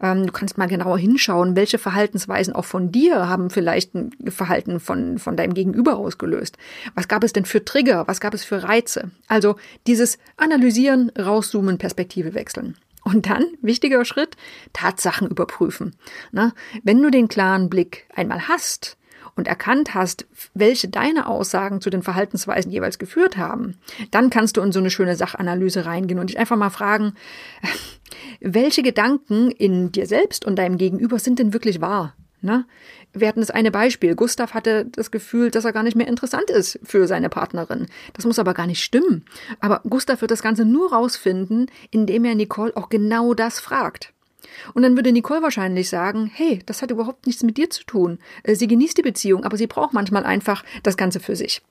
Ähm, 0.00 0.26
du 0.26 0.32
kannst 0.32 0.58
mal 0.58 0.68
genauer 0.68 0.98
hinschauen, 0.98 1.56
welche 1.56 1.78
Verhaltensweisen 1.78 2.54
auch 2.54 2.64
von 2.64 2.92
dir 2.92 3.28
haben 3.28 3.50
vielleicht 3.50 3.94
ein 3.94 4.12
Verhalten 4.28 4.80
von, 4.80 5.18
von 5.18 5.36
deinem 5.36 5.54
Gegenüber 5.54 5.96
ausgelöst. 5.96 6.56
Was 6.94 7.08
gab 7.08 7.24
es 7.24 7.32
denn 7.32 7.44
für 7.44 7.64
Trigger? 7.64 8.06
Was 8.06 8.20
gab 8.20 8.32
es 8.32 8.44
für 8.44 8.62
Reize? 8.62 9.10
Also 9.28 9.56
dieses 9.86 10.18
Analysieren, 10.36 11.10
rauszoomen, 11.18 11.78
Perspektive 11.78 12.34
wechseln. 12.34 12.76
Und 13.02 13.28
dann, 13.28 13.46
wichtiger 13.62 14.04
Schritt, 14.04 14.36
Tatsachen 14.72 15.28
überprüfen. 15.28 15.96
Na, 16.32 16.52
wenn 16.82 17.02
du 17.02 17.10
den 17.10 17.28
klaren 17.28 17.70
Blick 17.70 18.06
einmal 18.14 18.48
hast, 18.48 18.98
und 19.36 19.48
erkannt 19.48 19.94
hast, 19.94 20.26
welche 20.54 20.88
deine 20.88 21.26
Aussagen 21.26 21.80
zu 21.80 21.90
den 21.90 22.02
Verhaltensweisen 22.02 22.70
jeweils 22.70 22.98
geführt 22.98 23.36
haben, 23.36 23.76
dann 24.10 24.30
kannst 24.30 24.56
du 24.56 24.60
in 24.60 24.72
so 24.72 24.80
eine 24.80 24.90
schöne 24.90 25.16
Sachanalyse 25.16 25.86
reingehen 25.86 26.20
und 26.20 26.30
dich 26.30 26.38
einfach 26.38 26.56
mal 26.56 26.70
fragen, 26.70 27.14
welche 28.40 28.82
Gedanken 28.82 29.50
in 29.50 29.92
dir 29.92 30.06
selbst 30.06 30.44
und 30.44 30.56
deinem 30.56 30.78
Gegenüber 30.78 31.18
sind 31.18 31.38
denn 31.38 31.52
wirklich 31.52 31.80
wahr? 31.80 32.14
Ne? 32.42 32.64
Wir 33.12 33.28
hatten 33.28 33.40
das 33.40 33.50
eine 33.50 33.70
Beispiel. 33.70 34.14
Gustav 34.14 34.54
hatte 34.54 34.86
das 34.86 35.10
Gefühl, 35.10 35.50
dass 35.50 35.64
er 35.64 35.72
gar 35.72 35.82
nicht 35.82 35.96
mehr 35.96 36.08
interessant 36.08 36.48
ist 36.48 36.78
für 36.82 37.06
seine 37.06 37.28
Partnerin. 37.28 37.86
Das 38.14 38.24
muss 38.24 38.38
aber 38.38 38.54
gar 38.54 38.66
nicht 38.66 38.82
stimmen. 38.82 39.24
Aber 39.60 39.82
Gustav 39.88 40.20
wird 40.22 40.30
das 40.30 40.42
Ganze 40.42 40.64
nur 40.64 40.92
rausfinden, 40.92 41.70
indem 41.90 42.24
er 42.24 42.34
Nicole 42.34 42.74
auch 42.76 42.88
genau 42.88 43.34
das 43.34 43.60
fragt. 43.60 44.12
Und 44.74 44.82
dann 44.82 44.96
würde 44.96 45.12
Nicole 45.12 45.42
wahrscheinlich 45.42 45.88
sagen, 45.88 46.30
hey, 46.32 46.60
das 46.66 46.82
hat 46.82 46.90
überhaupt 46.90 47.26
nichts 47.26 47.42
mit 47.42 47.56
dir 47.56 47.70
zu 47.70 47.84
tun. 47.84 48.18
Äh, 48.42 48.54
sie 48.54 48.66
genießt 48.66 48.98
die 48.98 49.02
Beziehung, 49.02 49.44
aber 49.44 49.56
sie 49.56 49.66
braucht 49.66 49.92
manchmal 49.92 50.24
einfach 50.24 50.64
das 50.82 50.96
Ganze 50.96 51.20
für 51.20 51.36
sich. 51.36 51.62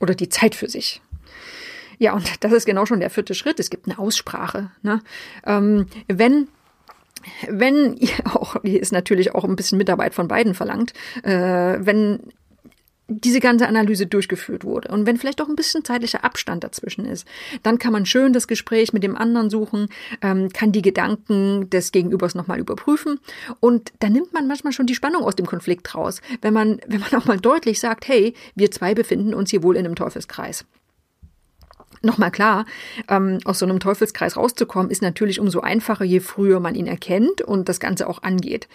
Oder 0.00 0.14
die 0.14 0.28
Zeit 0.28 0.54
für 0.54 0.68
sich. 0.68 1.00
Ja, 1.98 2.14
und 2.14 2.44
das 2.44 2.52
ist 2.52 2.66
genau 2.66 2.86
schon 2.86 3.00
der 3.00 3.10
vierte 3.10 3.34
Schritt. 3.34 3.58
Es 3.58 3.70
gibt 3.70 3.88
eine 3.88 3.98
Aussprache. 3.98 4.70
Ne? 4.82 5.02
Ähm, 5.44 5.86
wenn 6.06 6.48
wenn 7.48 7.96
ihr 7.96 8.10
auch, 8.24 8.56
hier 8.62 8.80
ist 8.80 8.92
natürlich 8.92 9.34
auch 9.34 9.44
ein 9.44 9.56
bisschen 9.56 9.78
Mitarbeit 9.78 10.14
von 10.14 10.28
beiden 10.28 10.54
verlangt, 10.54 10.92
äh, 11.22 11.78
wenn 11.80 12.20
diese 13.08 13.40
ganze 13.40 13.66
Analyse 13.66 14.06
durchgeführt 14.06 14.64
wurde 14.64 14.88
und 14.90 15.06
wenn 15.06 15.16
vielleicht 15.16 15.40
auch 15.40 15.48
ein 15.48 15.56
bisschen 15.56 15.84
zeitlicher 15.84 16.24
Abstand 16.24 16.62
dazwischen 16.62 17.04
ist, 17.06 17.26
dann 17.62 17.78
kann 17.78 17.92
man 17.92 18.06
schön 18.06 18.32
das 18.32 18.46
Gespräch 18.46 18.92
mit 18.92 19.02
dem 19.02 19.16
anderen 19.16 19.50
suchen, 19.50 19.88
ähm, 20.22 20.50
kann 20.50 20.72
die 20.72 20.82
Gedanken 20.82 21.70
des 21.70 21.90
Gegenübers 21.90 22.34
nochmal 22.34 22.58
überprüfen 22.58 23.18
und 23.60 23.92
da 24.00 24.08
nimmt 24.08 24.32
man 24.32 24.46
manchmal 24.46 24.72
schon 24.72 24.86
die 24.86 24.94
Spannung 24.94 25.22
aus 25.22 25.36
dem 25.36 25.46
Konflikt 25.46 25.94
raus, 25.94 26.20
wenn 26.42 26.52
man, 26.52 26.80
wenn 26.86 27.00
man 27.00 27.14
auch 27.14 27.24
mal 27.24 27.38
deutlich 27.38 27.80
sagt, 27.80 28.08
hey, 28.08 28.34
wir 28.54 28.70
zwei 28.70 28.94
befinden 28.94 29.34
uns 29.34 29.50
hier 29.50 29.62
wohl 29.62 29.76
in 29.76 29.86
einem 29.86 29.96
Teufelskreis. 29.96 30.64
Nochmal 32.02 32.30
klar, 32.30 32.64
ähm, 33.08 33.38
aus 33.44 33.58
so 33.58 33.66
einem 33.66 33.80
Teufelskreis 33.80 34.36
rauszukommen, 34.36 34.90
ist 34.90 35.02
natürlich 35.02 35.40
umso 35.40 35.60
einfacher, 35.60 36.04
je 36.04 36.20
früher 36.20 36.60
man 36.60 36.74
ihn 36.74 36.86
erkennt 36.86 37.42
und 37.42 37.68
das 37.68 37.80
Ganze 37.80 38.08
auch 38.08 38.22
angeht. 38.22 38.68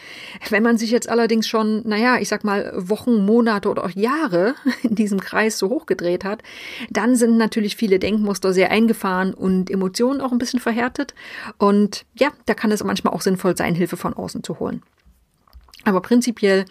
Wenn 0.49 0.63
man 0.63 0.77
sich 0.77 0.91
jetzt 0.91 1.09
allerdings 1.09 1.47
schon, 1.47 1.87
naja, 1.87 2.17
ich 2.19 2.27
sag 2.27 2.43
mal, 2.43 2.71
Wochen, 2.75 3.25
Monate 3.25 3.69
oder 3.69 3.85
auch 3.85 3.91
Jahre 3.91 4.55
in 4.83 4.95
diesem 4.95 5.19
Kreis 5.19 5.57
so 5.57 5.69
hochgedreht 5.69 6.25
hat, 6.25 6.43
dann 6.89 7.15
sind 7.15 7.37
natürlich 7.37 7.75
viele 7.75 7.99
Denkmuster 7.99 8.53
sehr 8.53 8.71
eingefahren 8.71 9.33
und 9.33 9.69
Emotionen 9.69 10.21
auch 10.21 10.31
ein 10.31 10.37
bisschen 10.37 10.59
verhärtet. 10.59 11.13
Und 11.57 12.05
ja, 12.17 12.29
da 12.45 12.53
kann 12.53 12.71
es 12.71 12.83
manchmal 12.83 13.13
auch 13.13 13.21
sinnvoll 13.21 13.55
sein, 13.55 13.75
Hilfe 13.75 13.97
von 13.97 14.13
außen 14.13 14.43
zu 14.43 14.59
holen. 14.59 14.81
Aber 15.85 16.01
prinzipiell 16.01 16.65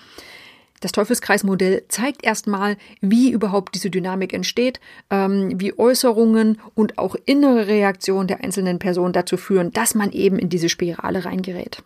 das 0.83 0.93
Teufelskreismodell 0.93 1.85
zeigt 1.89 2.25
erstmal, 2.25 2.77
wie 3.01 3.31
überhaupt 3.31 3.75
diese 3.75 3.89
Dynamik 3.89 4.35
entsteht, 4.35 4.81
ähm, 5.11 5.59
wie 5.61 5.79
Äußerungen 5.79 6.59
und 6.75 6.99
auch 6.99 7.17
innere 7.25 7.69
Reaktionen 7.69 8.27
der 8.27 8.43
einzelnen 8.45 8.79
Personen 8.79 9.12
dazu 9.12 9.37
führen, 9.37 9.73
dass 9.73 9.95
man 9.95 10.11
eben 10.11 10.39
in 10.39 10.49
diese 10.49 10.69
Spirale 10.69 11.25
reingerät. 11.25 11.83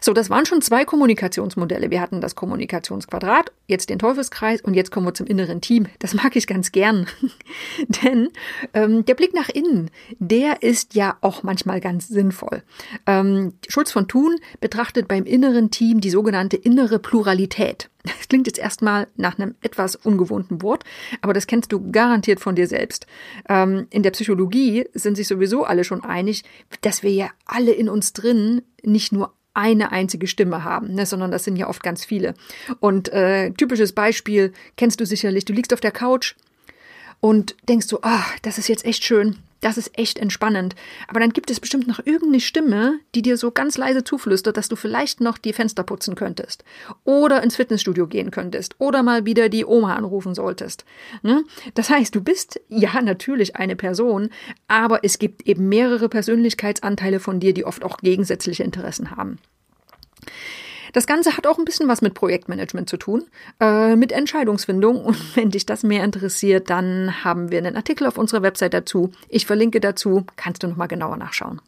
So, 0.00 0.12
das 0.12 0.30
waren 0.30 0.46
schon 0.46 0.62
zwei 0.62 0.84
Kommunikationsmodelle. 0.84 1.90
Wir 1.90 2.00
hatten 2.00 2.20
das 2.20 2.34
Kommunikationsquadrat, 2.34 3.52
jetzt 3.66 3.90
den 3.90 3.98
Teufelskreis 3.98 4.62
und 4.62 4.74
jetzt 4.74 4.90
kommen 4.90 5.06
wir 5.06 5.14
zum 5.14 5.26
inneren 5.26 5.60
Team. 5.60 5.86
Das 5.98 6.14
mag 6.14 6.34
ich 6.36 6.46
ganz 6.46 6.72
gern. 6.72 7.06
Denn 8.02 8.30
ähm, 8.72 9.04
der 9.04 9.14
Blick 9.14 9.34
nach 9.34 9.50
innen, 9.50 9.90
der 10.18 10.62
ist 10.62 10.94
ja 10.94 11.16
auch 11.20 11.42
manchmal 11.42 11.80
ganz 11.80 12.08
sinnvoll. 12.08 12.62
Ähm, 13.06 13.52
Schulz 13.68 13.92
von 13.92 14.08
Thun 14.08 14.36
betrachtet 14.60 15.06
beim 15.06 15.24
inneren 15.24 15.70
Team 15.70 16.00
die 16.00 16.10
sogenannte 16.10 16.56
innere 16.56 16.98
Pluralität. 16.98 17.90
Das 18.02 18.28
klingt 18.28 18.46
jetzt 18.46 18.58
erstmal 18.58 19.08
nach 19.16 19.38
einem 19.38 19.54
etwas 19.60 19.94
ungewohnten 19.94 20.62
Wort, 20.62 20.84
aber 21.20 21.34
das 21.34 21.46
kennst 21.46 21.70
du 21.72 21.90
garantiert 21.92 22.40
von 22.40 22.54
dir 22.54 22.66
selbst. 22.66 23.06
Ähm, 23.48 23.86
in 23.90 24.02
der 24.02 24.12
Psychologie 24.12 24.86
sind 24.94 25.16
sich 25.16 25.28
sowieso 25.28 25.64
alle 25.64 25.84
schon 25.84 26.02
einig, 26.02 26.44
dass 26.80 27.02
wir 27.02 27.12
ja 27.12 27.28
alle 27.44 27.72
in 27.72 27.90
uns 27.90 28.14
drin 28.14 28.62
nicht 28.82 29.12
nur 29.12 29.34
eine 29.54 29.92
einzige 29.92 30.26
Stimme 30.26 30.64
haben, 30.64 30.94
ne, 30.94 31.06
sondern 31.06 31.30
das 31.30 31.44
sind 31.44 31.56
ja 31.56 31.68
oft 31.68 31.82
ganz 31.82 32.04
viele. 32.04 32.34
Und 32.78 33.08
äh, 33.12 33.50
typisches 33.52 33.92
Beispiel 33.92 34.52
kennst 34.76 35.00
du 35.00 35.06
sicherlich, 35.06 35.44
du 35.44 35.52
liegst 35.52 35.72
auf 35.72 35.80
der 35.80 35.90
Couch 35.90 36.34
und 37.20 37.56
denkst 37.68 37.86
so, 37.86 38.00
ah, 38.02 38.24
das 38.42 38.58
ist 38.58 38.68
jetzt 38.68 38.84
echt 38.84 39.04
schön, 39.04 39.36
das 39.60 39.76
ist 39.76 39.98
echt 39.98 40.18
entspannend. 40.18 40.74
Aber 41.08 41.20
dann 41.20 41.32
gibt 41.32 41.50
es 41.50 41.60
bestimmt 41.60 41.86
noch 41.86 42.00
irgendeine 42.04 42.40
Stimme, 42.40 42.98
die 43.14 43.22
dir 43.22 43.36
so 43.36 43.50
ganz 43.50 43.76
leise 43.76 44.04
zuflüstert, 44.04 44.56
dass 44.56 44.68
du 44.68 44.76
vielleicht 44.76 45.20
noch 45.20 45.38
die 45.38 45.52
Fenster 45.52 45.82
putzen 45.82 46.14
könntest. 46.14 46.64
Oder 47.04 47.42
ins 47.42 47.56
Fitnessstudio 47.56 48.06
gehen 48.06 48.30
könntest. 48.30 48.74
Oder 48.78 49.02
mal 49.02 49.26
wieder 49.26 49.48
die 49.48 49.64
Oma 49.64 49.94
anrufen 49.94 50.34
solltest. 50.34 50.84
Ne? 51.22 51.44
Das 51.74 51.90
heißt, 51.90 52.14
du 52.14 52.22
bist 52.22 52.60
ja 52.68 53.00
natürlich 53.02 53.56
eine 53.56 53.76
Person, 53.76 54.30
aber 54.68 55.04
es 55.04 55.18
gibt 55.18 55.46
eben 55.46 55.68
mehrere 55.68 56.08
Persönlichkeitsanteile 56.08 57.20
von 57.20 57.40
dir, 57.40 57.54
die 57.54 57.64
oft 57.64 57.84
auch 57.84 57.98
gegensätzliche 57.98 58.62
Interessen 58.62 59.10
haben. 59.16 59.38
Das 60.92 61.06
Ganze 61.06 61.36
hat 61.36 61.46
auch 61.46 61.58
ein 61.58 61.64
bisschen 61.64 61.88
was 61.88 62.02
mit 62.02 62.14
Projektmanagement 62.14 62.88
zu 62.88 62.96
tun, 62.96 63.24
äh, 63.60 63.96
mit 63.96 64.12
Entscheidungsfindung. 64.12 65.04
Und 65.04 65.16
wenn 65.36 65.50
dich 65.50 65.66
das 65.66 65.82
mehr 65.82 66.04
interessiert, 66.04 66.70
dann 66.70 67.24
haben 67.24 67.50
wir 67.50 67.58
einen 67.58 67.76
Artikel 67.76 68.06
auf 68.06 68.18
unserer 68.18 68.42
Website 68.42 68.74
dazu. 68.74 69.12
Ich 69.28 69.46
verlinke 69.46 69.80
dazu, 69.80 70.24
kannst 70.36 70.62
du 70.62 70.68
nochmal 70.68 70.88
genauer 70.88 71.16
nachschauen. 71.16 71.60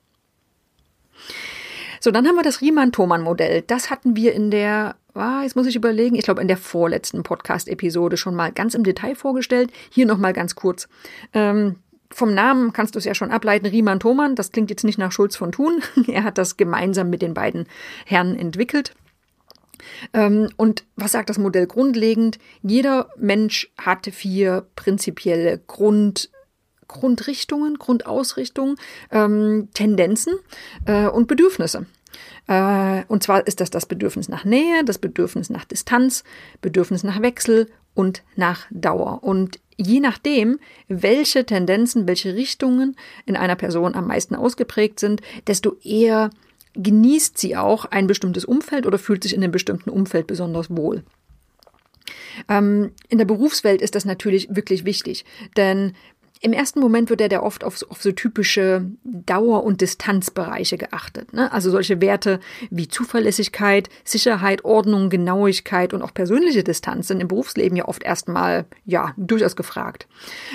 So, 2.01 2.11
dann 2.11 2.27
haben 2.27 2.35
wir 2.35 2.43
das 2.43 2.61
Riemann-Thomann-Modell. 2.61 3.63
Das 3.63 3.89
hatten 3.89 4.17
wir 4.17 4.33
in 4.33 4.51
der, 4.51 4.97
ah, 5.15 5.43
jetzt 5.43 5.55
muss 5.55 5.69
ich 5.69 5.77
überlegen, 5.77 6.17
ich 6.17 6.25
glaube 6.25 6.43
in 6.43 6.49
der 6.49 6.57
vorletzten 6.57 7.23
Podcast-Episode 7.23 8.17
schon 8.17 8.35
mal 8.35 8.51
ganz 8.51 8.75
im 8.75 8.83
Detail 8.83 9.15
vorgestellt. 9.15 9.71
Hier 9.89 10.05
nochmal 10.05 10.33
ganz 10.33 10.57
kurz. 10.57 10.89
Ähm, 11.33 11.77
vom 12.11 12.35
Namen 12.35 12.73
kannst 12.73 12.97
du 12.97 12.99
es 12.99 13.05
ja 13.05 13.15
schon 13.15 13.31
ableiten, 13.31 13.67
Riemann-Thomann. 13.67 14.35
Das 14.35 14.51
klingt 14.51 14.71
jetzt 14.71 14.83
nicht 14.83 14.99
nach 14.99 15.13
Schulz 15.13 15.37
von 15.37 15.53
Thun. 15.53 15.81
er 16.09 16.25
hat 16.25 16.39
das 16.39 16.57
gemeinsam 16.57 17.09
mit 17.09 17.23
den 17.23 17.35
beiden 17.35 17.67
Herren 18.05 18.37
entwickelt. 18.37 18.95
Ähm, 20.13 20.49
und 20.57 20.85
was 20.97 21.13
sagt 21.13 21.31
das 21.31 21.39
Modell 21.39 21.67
grundlegend? 21.67 22.39
Jeder 22.63 23.09
Mensch 23.17 23.71
hat 23.79 24.07
vier 24.07 24.67
prinzipielle 24.77 25.59
Grund, 25.67 26.31
Grundrichtungen, 26.89 27.79
Grundausrichtungen, 27.79 28.77
ähm, 29.11 29.69
Tendenzen 29.75 30.35
äh, 30.87 31.07
und 31.07 31.29
Bedürfnisse. 31.29 31.87
Äh, 32.47 33.05
und 33.09 33.23
zwar 33.23 33.47
ist 33.47 33.61
das 33.61 33.71
das 33.71 33.87
Bedürfnis 33.87 34.29
nach 34.29 34.45
Nähe, 34.45 34.85
das 34.85 34.99
Bedürfnis 34.99 35.51
nach 35.51 35.65
Distanz, 35.65 36.25
Bedürfnis 36.61 37.05
nach 37.05 37.23
Wechsel 37.23 37.69
und 37.95 38.23
nach 38.37 38.67
Dauer. 38.71 39.23
Und 39.23 39.61
je 39.77 40.01
nachdem, 40.01 40.59
welche 40.89 41.45
Tendenzen, 41.45 42.07
welche 42.07 42.35
Richtungen 42.35 42.97
in 43.27 43.37
einer 43.37 43.57
Person 43.57 43.95
am 43.95 44.07
meisten 44.07 44.35
ausgeprägt 44.35 45.01
sind, 45.01 45.23
desto 45.47 45.77
eher 45.83 46.31
genießt 46.75 47.39
sie 47.39 47.57
auch 47.57 47.85
ein 47.87 48.07
bestimmtes 48.07 48.45
Umfeld 48.45 48.87
oder 48.87 48.99
fühlt 48.99 49.23
sich 49.23 49.35
in 49.35 49.43
einem 49.43 49.53
bestimmten 49.53 49.91
Umfeld 49.91 50.27
besonders 50.27 50.71
wohl. 50.71 51.03
Ähm, 52.49 52.93
in 53.09 53.19
der 53.19 53.25
Berufswelt 53.25 53.83
ist 53.83 53.95
das 53.95 54.05
natürlich 54.05 54.55
wirklich 54.55 54.85
wichtig, 54.85 55.25
denn 55.57 55.95
im 56.43 56.53
ersten 56.53 56.81
Moment 56.81 57.09
wird 57.09 57.21
ja 57.21 57.29
der 57.29 57.45
oft 57.45 57.63
auf, 57.63 57.85
auf 57.89 58.03
so 58.03 58.11
typische 58.11 58.85
Dauer- 59.05 59.63
und 59.63 59.81
Distanzbereiche 59.81 60.77
geachtet. 60.77 61.33
Ne? 61.33 61.53
Also 61.53 61.71
solche 61.71 62.01
Werte 62.01 62.41
wie 62.69 62.89
Zuverlässigkeit, 62.89 63.89
Sicherheit, 64.03 64.65
Ordnung, 64.65 65.09
Genauigkeit 65.09 65.95
und 65.95 66.03
auch 66.03 66.13
persönliche 66.13 66.65
Distanz 66.65 67.09
sind 67.09 67.21
im 67.21 67.29
Berufsleben 67.29 67.77
ja 67.77 67.87
oft 67.87 68.03
erstmal 68.03 68.65
ja 68.85 69.15
durchaus 69.17 69.55
gefragt. 69.55 70.09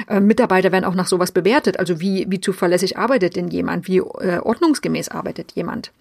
Äh, 0.09 0.19
Mitarbeiter 0.19 0.73
werden 0.73 0.83
auch 0.83 0.93
nach 0.93 1.07
sowas 1.07 1.31
bewertet. 1.31 1.79
Also 1.79 2.01
wie, 2.01 2.25
wie 2.27 2.41
zuverlässig 2.41 2.97
arbeitet 2.97 3.37
denn 3.37 3.47
jemand? 3.47 3.87
Wie 3.87 3.99
äh, 3.99 4.39
ordnungsgemäß 4.39 5.07
arbeitet 5.07 5.53
jemand? 5.53 5.93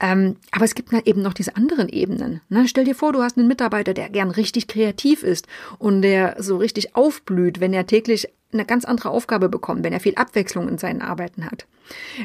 Ähm, 0.00 0.36
aber 0.50 0.64
es 0.64 0.74
gibt 0.74 0.92
eben 0.92 1.22
noch 1.22 1.34
diese 1.34 1.54
anderen 1.54 1.88
Ebenen. 1.88 2.40
Ne? 2.48 2.66
Stell 2.66 2.84
dir 2.84 2.96
vor, 2.96 3.12
du 3.12 3.22
hast 3.22 3.38
einen 3.38 3.46
Mitarbeiter, 3.46 3.94
der 3.94 4.08
gern 4.08 4.32
richtig 4.32 4.66
kreativ 4.66 5.22
ist 5.22 5.46
und 5.78 6.02
der 6.02 6.34
so 6.40 6.56
richtig 6.56 6.96
aufblüht, 6.96 7.60
wenn 7.60 7.72
er 7.72 7.86
täglich 7.86 8.28
eine 8.54 8.64
ganz 8.64 8.84
andere 8.84 9.10
Aufgabe 9.10 9.48
bekommt, 9.48 9.84
wenn 9.84 9.92
er 9.92 10.00
viel 10.00 10.14
Abwechslung 10.14 10.68
in 10.68 10.78
seinen 10.78 11.02
Arbeiten 11.02 11.44
hat. 11.44 11.66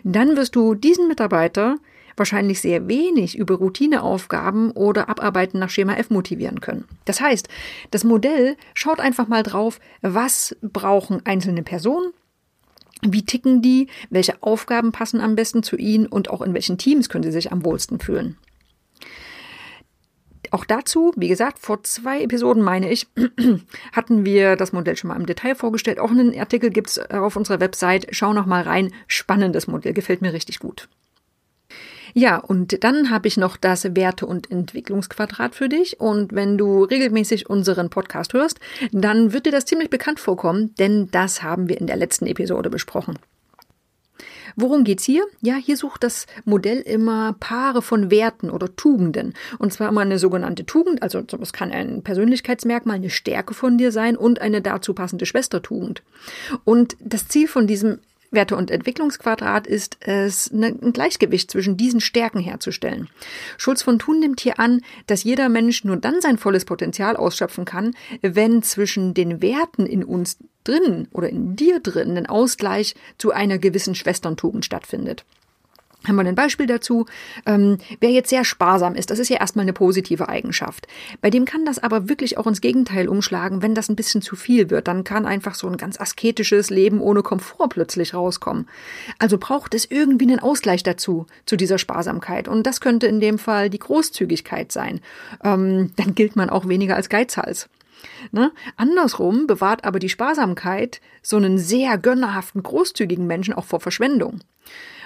Dann 0.04 0.38
wirst 0.38 0.56
du 0.56 0.76
diesen 0.76 1.08
Mitarbeiter 1.08 1.78
wahrscheinlich 2.16 2.62
sehr 2.62 2.88
wenig 2.88 3.38
über 3.38 3.56
Routineaufgaben 3.56 4.72
oder 4.72 5.10
Abarbeiten 5.10 5.60
nach 5.60 5.70
Schema 5.70 5.96
F 5.96 6.10
motivieren 6.10 6.62
können. 6.62 6.86
Das 7.06 7.22
heißt, 7.22 7.48
das 7.92 8.04
Modell 8.04 8.58
schaut 8.74 9.00
einfach 9.00 9.28
mal 9.28 9.44
drauf, 9.44 9.80
was 10.02 10.56
brauchen 10.62 11.26
einzelne 11.26 11.64
Personen, 11.64 12.12
wie 13.02 13.24
ticken 13.24 13.62
die, 13.62 13.88
welche 14.10 14.44
Aufgaben 14.44 14.92
passen 14.92 15.22
am 15.22 15.36
besten 15.36 15.64
zu 15.64 15.78
ihnen 15.78 16.06
und 16.06 16.30
auch 16.30 16.42
in 16.42 16.54
welchen 16.54 16.78
Teams 16.78 17.10
können 17.10 17.24
sie 17.24 17.32
sich 17.32 17.52
am 17.52 17.64
wohlsten 17.64 18.00
fühlen. 18.00 18.38
Auch 20.52 20.66
dazu, 20.66 21.14
wie 21.16 21.28
gesagt, 21.28 21.60
vor 21.60 21.84
zwei 21.84 22.24
Episoden, 22.24 22.64
meine 22.64 22.92
ich, 22.92 23.08
hatten 23.92 24.26
wir 24.26 24.56
das 24.56 24.74
Modell 24.74 24.98
schon 24.98 25.10
mal 25.10 25.16
im 25.16 25.26
Detail 25.26 25.56
vorgestellt. 25.56 26.00
Auch 26.00 26.12
einen 26.12 26.38
Artikel 26.38 26.70
gibt 26.70 26.90
es 26.90 27.00
auf 27.12 27.36
unserer 27.36 27.60
Website. 27.60 28.08
Schau 28.12 28.34
noch 28.34 28.46
mal 28.46 28.64
rein. 28.64 28.92
Spannendes 29.08 29.68
Modell, 29.68 29.94
gefällt 29.94 30.22
mir 30.22 30.34
richtig 30.34 30.60
gut. 30.60 30.90
Ja, 32.14 32.38
und 32.38 32.84
dann 32.84 33.10
habe 33.12 33.28
ich 33.28 33.38
noch 33.38 33.58
das 33.58 33.96
Werte- 33.96 34.26
und 34.26 34.50
Entwicklungsquadrat 34.50 35.56
für 35.56 35.70
dich. 35.70 36.00
Und 36.00 36.34
wenn 36.34 36.58
du 36.58 36.84
regelmäßig 36.84 37.50
unseren 37.50 37.90
Podcast 37.90 38.34
hörst, 38.34 38.60
dann 38.92 39.34
wird 39.34 39.46
dir 39.46 39.52
das 39.52 39.66
ziemlich 39.66 39.90
bekannt 39.90 40.20
vorkommen, 40.20 40.74
denn 40.76 41.10
das 41.12 41.44
haben 41.44 41.70
wir 41.70 41.80
in 41.80 41.88
der 41.88 41.98
letzten 41.98 42.26
Episode 42.26 42.70
besprochen. 42.70 43.20
Worum 44.56 44.84
geht's 44.84 45.04
hier? 45.04 45.26
Ja, 45.42 45.56
hier 45.56 45.78
sucht 45.78 46.04
das 46.04 46.26
Modell 46.46 46.80
immer 46.80 47.36
Paare 47.40 47.82
von 47.82 48.12
Werten 48.12 48.50
oder 48.50 48.76
Tugenden. 48.76 49.34
Und 49.58 49.74
zwar 49.74 49.90
immer 49.90 50.02
eine 50.02 50.20
sogenannte 50.20 50.66
Tugend, 50.66 51.02
also 51.02 51.24
es 51.42 51.54
kann 51.54 51.72
ein 51.72 52.04
Persönlichkeitsmerkmal, 52.04 52.96
eine 52.96 53.10
Stärke 53.10 53.54
von 53.54 53.78
dir 53.78 53.92
sein 53.92 54.16
und 54.18 54.42
eine 54.42 54.62
dazu 54.62 54.94
passende 54.94 55.26
Schwestertugend. 55.26 56.04
Und 56.64 56.98
das 57.00 57.28
Ziel 57.28 57.48
von 57.48 57.68
diesem 57.68 58.00
Werte- 58.32 58.56
und 58.56 58.72
Entwicklungsquadrat 58.72 59.68
ist 59.68 59.98
es, 60.02 60.52
ne, 60.52 60.68
ein 60.68 60.94
Gleichgewicht 60.94 61.50
zwischen 61.50 61.78
diesen 61.78 62.02
Stärken 62.02 62.40
herzustellen. 62.40 63.10
Schulz 63.58 63.82
von 63.82 64.00
Thun 64.00 64.20
nimmt 64.20 64.42
hier 64.42 64.60
an, 64.60 64.82
dass 65.08 65.24
jeder 65.24 65.50
Mensch 65.50 65.84
nur 65.84 65.98
dann 65.98 66.22
sein 66.22 66.38
volles 66.38 66.66
Potenzial 66.66 67.16
ausschöpfen 67.16 67.66
kann, 67.66 67.96
wenn 68.22 68.62
zwischen 68.64 69.14
den 69.14 69.42
Werten 69.42 69.86
in 69.86 70.04
uns 70.04 70.38
drin 70.64 71.08
oder 71.12 71.30
in 71.30 71.56
dir 71.56 71.80
drin 71.80 72.18
ein 72.18 72.28
Ausgleich 72.28 72.96
zu 73.18 73.32
einer 73.32 73.58
gewissen 73.58 73.96
Schwesterntugend 73.96 74.66
stattfindet 74.66 75.26
haben 76.08 76.16
wir 76.16 76.26
ein 76.26 76.36
Beispiel 76.36 76.66
dazu. 76.66 77.06
Ähm, 77.46 77.78
wer 78.00 78.10
jetzt 78.10 78.30
sehr 78.30 78.46
sparsam 78.46 78.96
ist, 78.96 79.12
das 79.12 79.20
ist 79.20 79.30
ja 79.30 79.38
erstmal 79.38 79.64
eine 79.64 79.74
positive 79.74 80.30
Eigenschaft. 80.30 80.88
Bei 81.22 81.30
dem 81.30 81.46
kann 81.46 81.66
das 81.66 81.80
aber 81.80 82.08
wirklich 82.08 82.38
auch 82.38 82.48
ins 82.48 82.62
Gegenteil 82.62 83.10
umschlagen, 83.10 83.62
wenn 83.62 83.76
das 83.76 83.90
ein 83.90 83.96
bisschen 83.96 84.22
zu 84.22 84.36
viel 84.36 84.70
wird. 84.70 84.88
Dann 84.88 85.04
kann 85.04 85.26
einfach 85.26 85.56
so 85.56 85.68
ein 85.68 85.78
ganz 85.78 86.00
asketisches 86.00 86.70
Leben 86.70 87.02
ohne 87.02 87.22
Komfort 87.22 87.70
plötzlich 87.70 88.14
rauskommen. 88.14 88.68
Also 89.20 89.38
braucht 89.38 89.74
es 89.74 89.90
irgendwie 89.90 90.26
einen 90.26 90.40
Ausgleich 90.40 90.84
dazu, 90.84 91.28
zu 91.46 91.58
dieser 91.58 91.78
Sparsamkeit. 91.78 92.48
Und 92.48 92.66
das 92.66 92.80
könnte 92.80 93.08
in 93.08 93.20
dem 93.20 93.38
Fall 93.38 93.70
die 93.70 93.80
Großzügigkeit 93.80 94.72
sein. 94.72 95.02
Ähm, 95.44 95.92
dann 95.98 96.16
gilt 96.16 96.36
man 96.36 96.50
auch 96.50 96.68
weniger 96.68 96.96
als 96.96 97.10
Geizhals. 97.10 97.68
Ne? 98.32 98.52
Andersrum 98.76 99.48
bewahrt 99.48 99.86
aber 99.86 100.00
die 100.00 100.10
Sparsamkeit 100.10 101.02
so 101.22 101.38
einen 101.38 101.58
sehr 101.58 101.98
gönnerhaften, 101.98 102.64
großzügigen 102.64 103.28
Menschen 103.28 103.54
auch 103.54 103.66
vor 103.66 103.80
Verschwendung. 103.80 104.40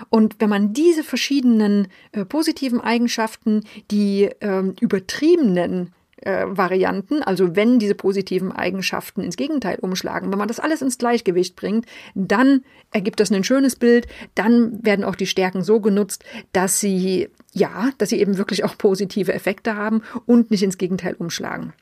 Und 0.10 0.36
wenn 0.40 0.50
man 0.50 0.74
diese 0.74 1.04
verschiedenen 1.04 1.88
äh, 2.12 2.26
positiven 2.26 2.82
Eigenschaften, 2.82 3.62
die 3.92 4.26
äh, 4.40 4.64
übertriebenen 4.82 5.92
äh, 6.18 6.46
Varianten, 6.48 7.22
also 7.24 7.56
wenn 7.56 7.80
diese 7.80 7.96
positiven 7.96 8.52
Eigenschaften 8.52 9.22
ins 9.22 9.38
Gegenteil 9.38 9.78
umschlagen, 9.80 10.32
wenn 10.32 10.40
man 10.40 10.48
das 10.48 10.60
alles 10.60 10.82
ins 10.82 10.98
Gleichgewicht 10.98 11.56
bringt, 11.56 11.86
dann 12.16 12.64
ergibt 12.92 13.20
das 13.20 13.32
ein 13.32 13.44
schönes 13.44 13.76
Bild, 13.76 14.08
dann 14.36 14.84
werden 14.86 15.06
auch 15.06 15.16
die 15.16 15.28
Stärken 15.28 15.64
so 15.64 15.80
genutzt, 15.80 16.24
dass 16.52 16.80
sie, 16.80 17.30
ja, 17.52 17.90
dass 17.98 18.10
sie 18.10 18.20
eben 18.20 18.38
wirklich 18.38 18.64
auch 18.64 18.78
positive 18.78 19.34
Effekte 19.34 19.76
haben 19.76 20.02
und 20.26 20.52
nicht 20.52 20.64
ins 20.64 20.78
Gegenteil 20.78 21.16
umschlagen. 21.16 21.74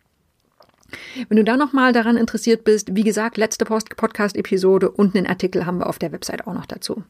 Wenn 1.29 1.37
du 1.37 1.43
da 1.43 1.57
nochmal 1.57 1.93
daran 1.93 2.17
interessiert 2.17 2.63
bist, 2.63 2.95
wie 2.95 3.03
gesagt, 3.03 3.37
letzte 3.37 3.65
Podcast-Episode 3.65 4.91
und 4.91 5.15
einen 5.15 5.27
Artikel 5.27 5.65
haben 5.65 5.79
wir 5.79 5.87
auf 5.87 5.99
der 5.99 6.11
Website 6.11 6.47
auch 6.47 6.53
noch 6.53 6.65
dazu. 6.65 7.03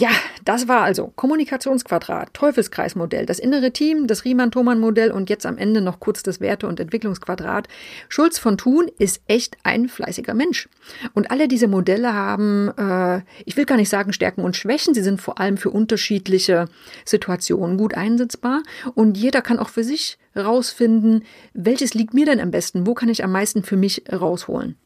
Ja, 0.00 0.10
das 0.44 0.68
war 0.68 0.82
also 0.82 1.12
Kommunikationsquadrat, 1.16 2.32
Teufelskreismodell, 2.32 3.26
das 3.26 3.40
innere 3.40 3.72
Team, 3.72 4.06
das 4.06 4.24
Riemann-Thomann-Modell 4.24 5.10
und 5.10 5.28
jetzt 5.28 5.44
am 5.44 5.58
Ende 5.58 5.80
noch 5.80 5.98
kurz 5.98 6.22
das 6.22 6.40
Werte- 6.40 6.68
und 6.68 6.78
Entwicklungsquadrat. 6.78 7.66
Schulz 8.08 8.38
von 8.38 8.56
Thun 8.56 8.88
ist 8.98 9.22
echt 9.26 9.56
ein 9.64 9.88
fleißiger 9.88 10.34
Mensch. 10.34 10.68
Und 11.14 11.32
alle 11.32 11.48
diese 11.48 11.66
Modelle 11.66 12.14
haben, 12.14 12.68
äh, 12.78 13.22
ich 13.44 13.56
will 13.56 13.64
gar 13.64 13.74
nicht 13.74 13.88
sagen 13.88 14.12
Stärken 14.12 14.42
und 14.42 14.56
Schwächen, 14.56 14.94
sie 14.94 15.02
sind 15.02 15.20
vor 15.20 15.40
allem 15.40 15.56
für 15.56 15.70
unterschiedliche 15.70 16.66
Situationen 17.04 17.76
gut 17.76 17.94
einsetzbar 17.94 18.62
und 18.94 19.18
jeder 19.18 19.42
kann 19.42 19.58
auch 19.58 19.68
für 19.68 19.82
sich 19.82 20.16
rausfinden, 20.38 21.24
welches 21.52 21.94
liegt 21.94 22.14
mir 22.14 22.26
denn 22.26 22.40
am 22.40 22.50
besten, 22.50 22.86
wo 22.86 22.94
kann 22.94 23.08
ich 23.08 23.24
am 23.24 23.32
meisten 23.32 23.62
für 23.62 23.76
mich 23.76 24.04
rausholen. 24.12 24.76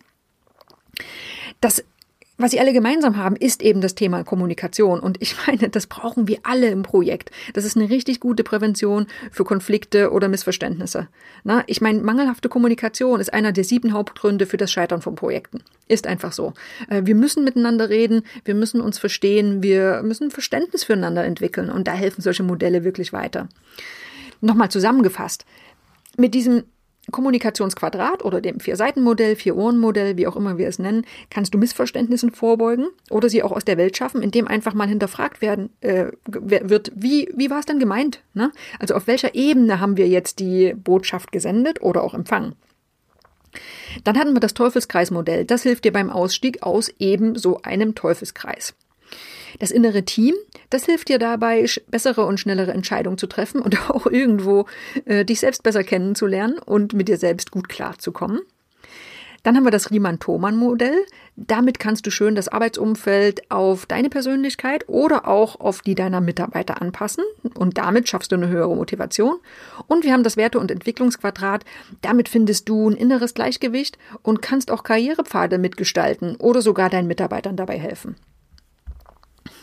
Das 1.60 1.84
was 2.42 2.50
sie 2.50 2.60
alle 2.60 2.72
gemeinsam 2.72 3.18
haben, 3.18 3.36
ist 3.36 3.62
eben 3.62 3.80
das 3.80 3.94
Thema 3.94 4.24
Kommunikation. 4.24 5.00
Und 5.00 5.20
ich 5.22 5.36
meine, 5.46 5.68
das 5.68 5.86
brauchen 5.86 6.28
wir 6.28 6.38
alle 6.42 6.70
im 6.70 6.82
Projekt. 6.82 7.30
Das 7.52 7.64
ist 7.64 7.76
eine 7.76 7.88
richtig 7.88 8.20
gute 8.20 8.42
Prävention 8.42 9.06
für 9.30 9.44
Konflikte 9.44 10.10
oder 10.10 10.28
Missverständnisse. 10.28 11.08
Na, 11.44 11.62
ich 11.66 11.80
meine, 11.80 12.00
mangelhafte 12.00 12.48
Kommunikation 12.48 13.20
ist 13.20 13.32
einer 13.32 13.52
der 13.52 13.64
sieben 13.64 13.92
Hauptgründe 13.92 14.46
für 14.46 14.56
das 14.56 14.72
Scheitern 14.72 15.02
von 15.02 15.14
Projekten. 15.14 15.62
Ist 15.88 16.06
einfach 16.06 16.32
so. 16.32 16.52
Äh, 16.88 17.02
wir 17.04 17.14
müssen 17.14 17.44
miteinander 17.44 17.90
reden, 17.90 18.22
wir 18.44 18.54
müssen 18.54 18.80
uns 18.80 18.98
verstehen, 18.98 19.62
wir 19.62 20.02
müssen 20.02 20.30
Verständnis 20.30 20.84
füreinander 20.84 21.24
entwickeln. 21.24 21.70
Und 21.70 21.86
da 21.86 21.92
helfen 21.92 22.22
solche 22.22 22.42
Modelle 22.42 22.82
wirklich 22.82 23.12
weiter. 23.12 23.48
Nochmal 24.42 24.70
zusammengefasst. 24.70 25.46
Mit 26.18 26.34
diesem 26.34 26.64
Kommunikationsquadrat 27.10 28.24
oder 28.24 28.40
dem 28.40 28.60
Vier-Seiten-Modell, 28.60 29.34
Vier-Ohren-Modell, 29.36 30.16
wie 30.16 30.26
auch 30.26 30.36
immer 30.36 30.58
wir 30.58 30.68
es 30.68 30.78
nennen, 30.78 31.04
kannst 31.30 31.54
du 31.54 31.58
Missverständnissen 31.58 32.32
vorbeugen 32.32 32.88
oder 33.10 33.28
sie 33.28 33.42
auch 33.42 33.52
aus 33.52 33.64
der 33.64 33.76
Welt 33.76 33.96
schaffen, 33.96 34.22
indem 34.22 34.46
einfach 34.46 34.74
mal 34.74 34.88
hinterfragt 34.88 35.42
werden 35.42 35.70
äh, 35.80 36.06
wird, 36.26 36.92
wie, 36.94 37.28
wie 37.34 37.50
war 37.50 37.60
es 37.60 37.66
denn 37.66 37.80
gemeint? 37.80 38.22
Ne? 38.34 38.52
Also 38.78 38.94
auf 38.94 39.06
welcher 39.06 39.34
Ebene 39.34 39.80
haben 39.80 39.96
wir 39.96 40.08
jetzt 40.08 40.38
die 40.38 40.74
Botschaft 40.74 41.32
gesendet 41.32 41.82
oder 41.82 42.02
auch 42.02 42.14
empfangen? 42.14 42.54
Dann 44.04 44.18
hatten 44.18 44.32
wir 44.32 44.40
das 44.40 44.54
Teufelskreismodell. 44.54 45.44
Das 45.44 45.62
hilft 45.62 45.84
dir 45.84 45.92
beim 45.92 46.10
Ausstieg 46.10 46.62
aus 46.62 46.88
eben 46.98 47.36
so 47.36 47.62
einem 47.62 47.94
Teufelskreis. 47.94 48.74
Das 49.58 49.70
innere 49.70 50.04
Team, 50.04 50.34
das 50.70 50.86
hilft 50.86 51.08
dir 51.08 51.18
dabei, 51.18 51.66
bessere 51.88 52.24
und 52.24 52.40
schnellere 52.40 52.72
Entscheidungen 52.72 53.18
zu 53.18 53.26
treffen 53.26 53.60
und 53.60 53.90
auch 53.90 54.06
irgendwo 54.06 54.66
äh, 55.04 55.24
dich 55.24 55.40
selbst 55.40 55.62
besser 55.62 55.84
kennenzulernen 55.84 56.58
und 56.58 56.92
mit 56.92 57.08
dir 57.08 57.18
selbst 57.18 57.50
gut 57.50 57.68
klarzukommen. 57.68 58.40
Dann 59.42 59.56
haben 59.56 59.64
wir 59.64 59.72
das 59.72 59.90
Riemann-Thomann-Modell. 59.90 61.04
Damit 61.34 61.80
kannst 61.80 62.06
du 62.06 62.10
schön 62.10 62.36
das 62.36 62.48
Arbeitsumfeld 62.48 63.50
auf 63.50 63.86
deine 63.86 64.08
Persönlichkeit 64.08 64.88
oder 64.88 65.26
auch 65.26 65.58
auf 65.58 65.82
die 65.82 65.96
deiner 65.96 66.20
Mitarbeiter 66.20 66.80
anpassen 66.80 67.24
und 67.54 67.78
damit 67.78 68.08
schaffst 68.08 68.30
du 68.30 68.36
eine 68.36 68.48
höhere 68.48 68.76
Motivation. 68.76 69.38
Und 69.88 70.04
wir 70.04 70.12
haben 70.12 70.22
das 70.22 70.36
Werte- 70.36 70.60
und 70.60 70.70
Entwicklungsquadrat. 70.70 71.64
Damit 72.02 72.28
findest 72.28 72.68
du 72.68 72.90
ein 72.90 72.96
inneres 72.96 73.34
Gleichgewicht 73.34 73.98
und 74.22 74.42
kannst 74.42 74.70
auch 74.70 74.84
Karrierepfade 74.84 75.58
mitgestalten 75.58 76.36
oder 76.36 76.62
sogar 76.62 76.88
deinen 76.88 77.08
Mitarbeitern 77.08 77.56
dabei 77.56 77.78
helfen. 77.78 78.14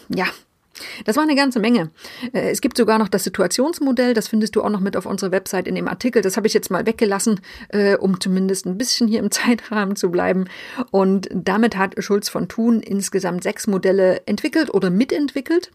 Ja, 0.09 0.27
das 1.05 1.15
war 1.15 1.23
eine 1.23 1.35
ganze 1.35 1.59
Menge. 1.59 1.91
Äh, 2.33 2.51
es 2.51 2.61
gibt 2.61 2.77
sogar 2.77 2.97
noch 2.97 3.09
das 3.09 3.23
Situationsmodell, 3.23 4.13
das 4.13 4.27
findest 4.27 4.55
du 4.55 4.63
auch 4.63 4.69
noch 4.69 4.79
mit 4.79 4.95
auf 4.97 5.05
unserer 5.05 5.31
Website 5.31 5.67
in 5.67 5.75
dem 5.75 5.87
Artikel. 5.87 6.21
Das 6.21 6.37
habe 6.37 6.47
ich 6.47 6.53
jetzt 6.53 6.71
mal 6.71 6.85
weggelassen, 6.85 7.41
äh, 7.69 7.95
um 7.95 8.19
zumindest 8.19 8.65
ein 8.65 8.77
bisschen 8.77 9.07
hier 9.07 9.19
im 9.19 9.31
Zeitrahmen 9.31 9.95
zu 9.95 10.11
bleiben. 10.11 10.45
Und 10.91 11.29
damit 11.33 11.77
hat 11.77 12.01
Schulz 12.03 12.29
von 12.29 12.47
Thun 12.47 12.81
insgesamt 12.81 13.43
sechs 13.43 13.67
Modelle 13.67 14.21
entwickelt 14.25 14.73
oder 14.73 14.89
mitentwickelt, 14.89 15.71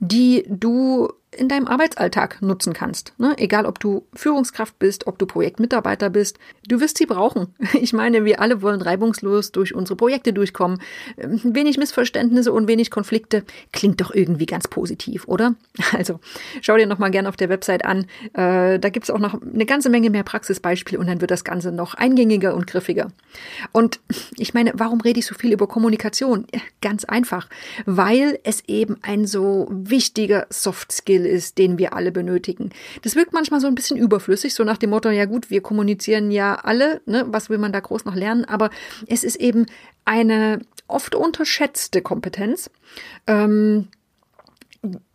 die 0.00 0.44
du 0.48 1.12
in 1.38 1.48
deinem 1.48 1.66
Arbeitsalltag 1.66 2.42
nutzen 2.42 2.72
kannst. 2.72 3.12
Ne? 3.18 3.34
Egal, 3.38 3.66
ob 3.66 3.78
du 3.80 4.06
Führungskraft 4.14 4.78
bist, 4.78 5.06
ob 5.06 5.18
du 5.18 5.26
Projektmitarbeiter 5.26 6.10
bist, 6.10 6.38
du 6.66 6.80
wirst 6.80 6.98
sie 6.98 7.06
brauchen. 7.06 7.54
Ich 7.80 7.92
meine, 7.92 8.24
wir 8.24 8.40
alle 8.40 8.60
wollen 8.60 8.82
reibungslos 8.82 9.52
durch 9.52 9.74
unsere 9.74 9.94
Projekte 9.96 10.32
durchkommen. 10.32 10.80
Ähm, 11.16 11.40
wenig 11.44 11.78
Missverständnisse 11.78 12.52
und 12.52 12.66
wenig 12.66 12.90
Konflikte 12.90 13.44
klingt 13.72 14.00
doch 14.00 14.12
irgendwie 14.12 14.46
ganz 14.46 14.68
positiv, 14.68 15.26
oder? 15.26 15.54
Also 15.92 16.20
schau 16.60 16.76
dir 16.76 16.86
nochmal 16.86 17.10
gerne 17.10 17.28
auf 17.28 17.36
der 17.36 17.48
Website 17.48 17.84
an. 17.84 18.06
Äh, 18.34 18.78
da 18.78 18.88
gibt's 18.88 19.10
auch 19.10 19.18
noch 19.18 19.40
eine 19.40 19.64
ganze 19.64 19.90
Menge 19.90 20.10
mehr 20.10 20.22
Praxisbeispiele 20.22 20.98
und 20.98 21.06
dann 21.06 21.20
wird 21.20 21.30
das 21.30 21.44
Ganze 21.44 21.72
noch 21.72 21.94
eingängiger 21.94 22.54
und 22.54 22.66
griffiger. 22.66 23.08
Und 23.72 24.00
ich 24.36 24.54
meine, 24.54 24.72
warum 24.74 25.00
rede 25.00 25.20
ich 25.20 25.26
so 25.26 25.34
viel 25.34 25.52
über 25.52 25.66
Kommunikation? 25.66 26.46
Ganz 26.80 27.04
einfach, 27.04 27.48
weil 27.86 28.38
es 28.42 28.62
eben 28.66 28.96
ein 29.02 29.26
so 29.26 29.68
wichtiger 29.70 30.46
Soft 30.50 30.92
Skill 30.92 31.27
ist, 31.28 31.58
den 31.58 31.78
wir 31.78 31.92
alle 31.92 32.12
benötigen. 32.12 32.70
Das 33.02 33.16
wirkt 33.16 33.32
manchmal 33.32 33.60
so 33.60 33.66
ein 33.66 33.74
bisschen 33.74 33.96
überflüssig, 33.96 34.54
so 34.54 34.64
nach 34.64 34.78
dem 34.78 34.90
Motto, 34.90 35.10
ja 35.10 35.26
gut, 35.26 35.50
wir 35.50 35.60
kommunizieren 35.60 36.30
ja 36.30 36.56
alle, 36.56 37.00
ne, 37.06 37.24
was 37.28 37.50
will 37.50 37.58
man 37.58 37.72
da 37.72 37.80
groß 37.80 38.04
noch 38.04 38.14
lernen, 38.14 38.44
aber 38.44 38.70
es 39.06 39.24
ist 39.24 39.36
eben 39.36 39.66
eine 40.04 40.60
oft 40.86 41.14
unterschätzte 41.14 42.02
Kompetenz. 42.02 42.70
Ähm, 43.26 43.88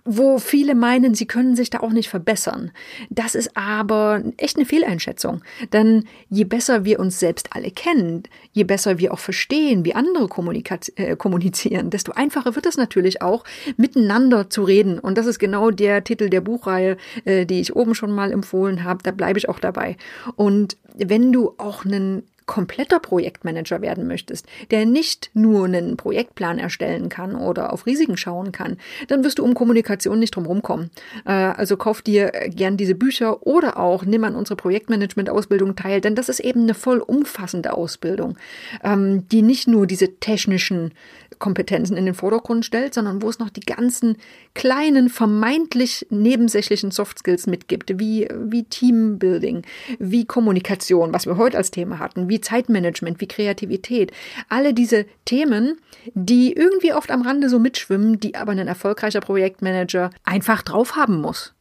wo 0.06 0.38
viele 0.38 0.76
meinen, 0.76 1.14
sie 1.16 1.26
können 1.26 1.56
sich 1.56 1.70
da 1.70 1.80
auch 1.80 1.92
nicht 1.92 2.10
verbessern. 2.10 2.72
Das 3.10 3.36
ist 3.36 3.56
aber 3.56 4.22
echt 4.38 4.58
eine 4.58 4.66
Fehleinschätzung. 4.66 5.42
Denn 5.72 6.06
je 6.30 6.44
besser 6.44 6.84
wir 6.84 7.00
uns 7.00 7.20
selbst 7.20 7.56
alle 7.56 7.72
kennen, 7.72 8.24
je 8.52 8.66
besser 8.66 8.98
wir 9.00 9.14
auch 9.14 9.20
verstehen, 9.20 9.86
wie 9.86 9.96
andere 9.96 10.28
äh, 10.96 11.16
kommunizieren, 11.16 11.90
desto 11.90 12.12
einfacher 12.12 12.56
wird 12.56 12.66
es 12.66 12.76
natürlich 12.76 13.22
auch, 13.22 13.46
miteinander 13.78 14.50
zu 14.50 14.64
reden. 14.64 15.00
Und 15.00 15.18
das 15.18 15.26
ist 15.26 15.40
genau 15.40 15.72
der 15.72 16.04
Titel 16.04 16.30
der 16.30 16.42
Buchreihe, 16.42 16.98
äh, 17.24 17.46
die 17.46 17.62
ich 17.62 17.76
oben 17.76 17.96
schon 17.96 18.12
mal 18.12 18.32
empfohlen 18.32 18.84
habe. 18.84 19.04
Da 19.04 19.12
bleibe 19.12 19.40
ich 19.40 19.48
auch 19.48 19.60
dabei. 19.60 19.96
Und 20.36 20.78
wenn 20.96 21.32
du 21.32 21.54
auch 21.58 21.86
einen 21.86 22.24
kompletter 22.46 23.00
Projektmanager 23.00 23.82
werden 23.82 24.08
möchtest, 24.08 24.48
der 24.72 24.86
nicht 24.86 25.32
nur 25.34 25.66
einen 25.66 25.98
Projektplan 25.98 26.60
erstellen 26.60 27.10
kann 27.10 27.36
oder 27.36 27.74
auf 27.74 27.86
Risiken 27.86 28.18
schauen 28.18 28.52
kann, 28.52 28.78
dann 29.08 29.24
wirst 29.24 29.40
du 29.40 29.44
um 29.44 29.54
Kommunikation 29.54 30.20
nicht 30.20 30.36
drum 30.36 30.46
rumkommen. 30.46 30.90
Äh, 31.26 31.32
also 31.32 31.78
kauf 31.78 32.02
dir 32.02 32.32
gern 32.48 32.78
diese 32.78 32.96
Bücher 32.96 33.46
oder 33.46 33.78
auch 33.78 34.06
nimm 34.06 34.24
an 34.24 34.36
unsere 34.36 34.56
Projektmanagement-Ausbildung 34.56 35.76
teil, 35.76 36.02
denn 36.02 36.16
das 36.16 36.30
ist 36.30 36.40
eben 36.40 36.64
eine 36.64 36.74
voll 36.74 37.00
umfassende 37.00 37.74
Ausbildung, 37.74 38.38
ähm, 38.84 39.28
die 39.30 39.42
nicht 39.42 39.68
nur 39.68 39.88
diese 39.88 40.20
technischen 40.20 40.92
Kompetenzen 41.40 41.98
in 41.98 42.06
den 42.06 42.14
Vordergrund 42.14 42.66
stellt, 42.66 42.94
sondern 42.94 43.22
wo 43.22 43.30
es 43.30 43.40
noch 43.40 43.50
die 43.50 43.62
ganzen 43.62 44.18
kleinen, 44.54 45.10
vermeintlich 45.10 46.08
nebensächlichen 46.10 46.92
Soft 46.92 47.20
Skills 47.20 47.48
mitgibt, 47.48 48.00
wie, 48.00 48.28
wie 48.34 48.64
Teambuilding, 48.64 49.64
wie 50.00 50.26
Kommunikation, 50.26 51.14
was 51.14 51.26
wir 51.26 51.38
heute 51.38 51.58
als 51.58 51.72
Thema 51.72 52.00
hatten, 52.00 52.30
wie 52.34 52.42
Zeitmanagement, 52.42 53.22
wie 53.22 53.28
Kreativität. 53.28 54.12
Alle 54.50 54.74
diese 54.74 55.06
Themen, 55.24 55.78
die 56.16 56.54
irgendwie 56.54 56.94
oft 56.94 57.12
am 57.12 57.22
Rande 57.22 57.48
so 57.48 57.60
mitschwimmen, 57.60 58.20
die 58.20 58.34
aber 58.34 58.54
ein 58.54 58.68
erfolgreicher 58.68 59.22
Projektmanager 59.22 60.10
einfach 60.24 60.64
drauf 60.64 60.96
haben 60.96 61.22
muss. 61.22 61.54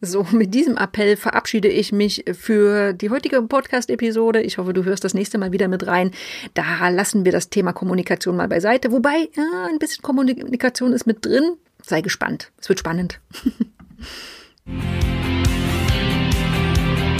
So, 0.00 0.26
mit 0.32 0.54
diesem 0.54 0.78
Appell 0.78 1.16
verabschiede 1.16 1.68
ich 1.68 1.92
mich 1.92 2.24
für 2.32 2.94
die 2.94 3.10
heutige 3.10 3.42
Podcast-Episode. 3.42 4.40
Ich 4.40 4.56
hoffe, 4.56 4.72
du 4.72 4.84
hörst 4.84 5.04
das 5.04 5.12
nächste 5.12 5.36
Mal 5.36 5.52
wieder 5.52 5.68
mit 5.68 5.86
rein. 5.86 6.12
Da 6.54 6.88
lassen 6.88 7.26
wir 7.26 7.32
das 7.32 7.50
Thema 7.50 7.74
Kommunikation 7.74 8.36
mal 8.36 8.48
beiseite. 8.48 8.90
Wobei, 8.90 9.28
ja, 9.36 9.66
ein 9.68 9.78
bisschen 9.78 10.02
Kommunikation 10.02 10.94
ist 10.94 11.06
mit 11.06 11.26
drin. 11.26 11.56
Sei 11.82 12.00
gespannt. 12.00 12.52
Es 12.58 12.70
wird 12.70 12.78
spannend. 12.78 13.20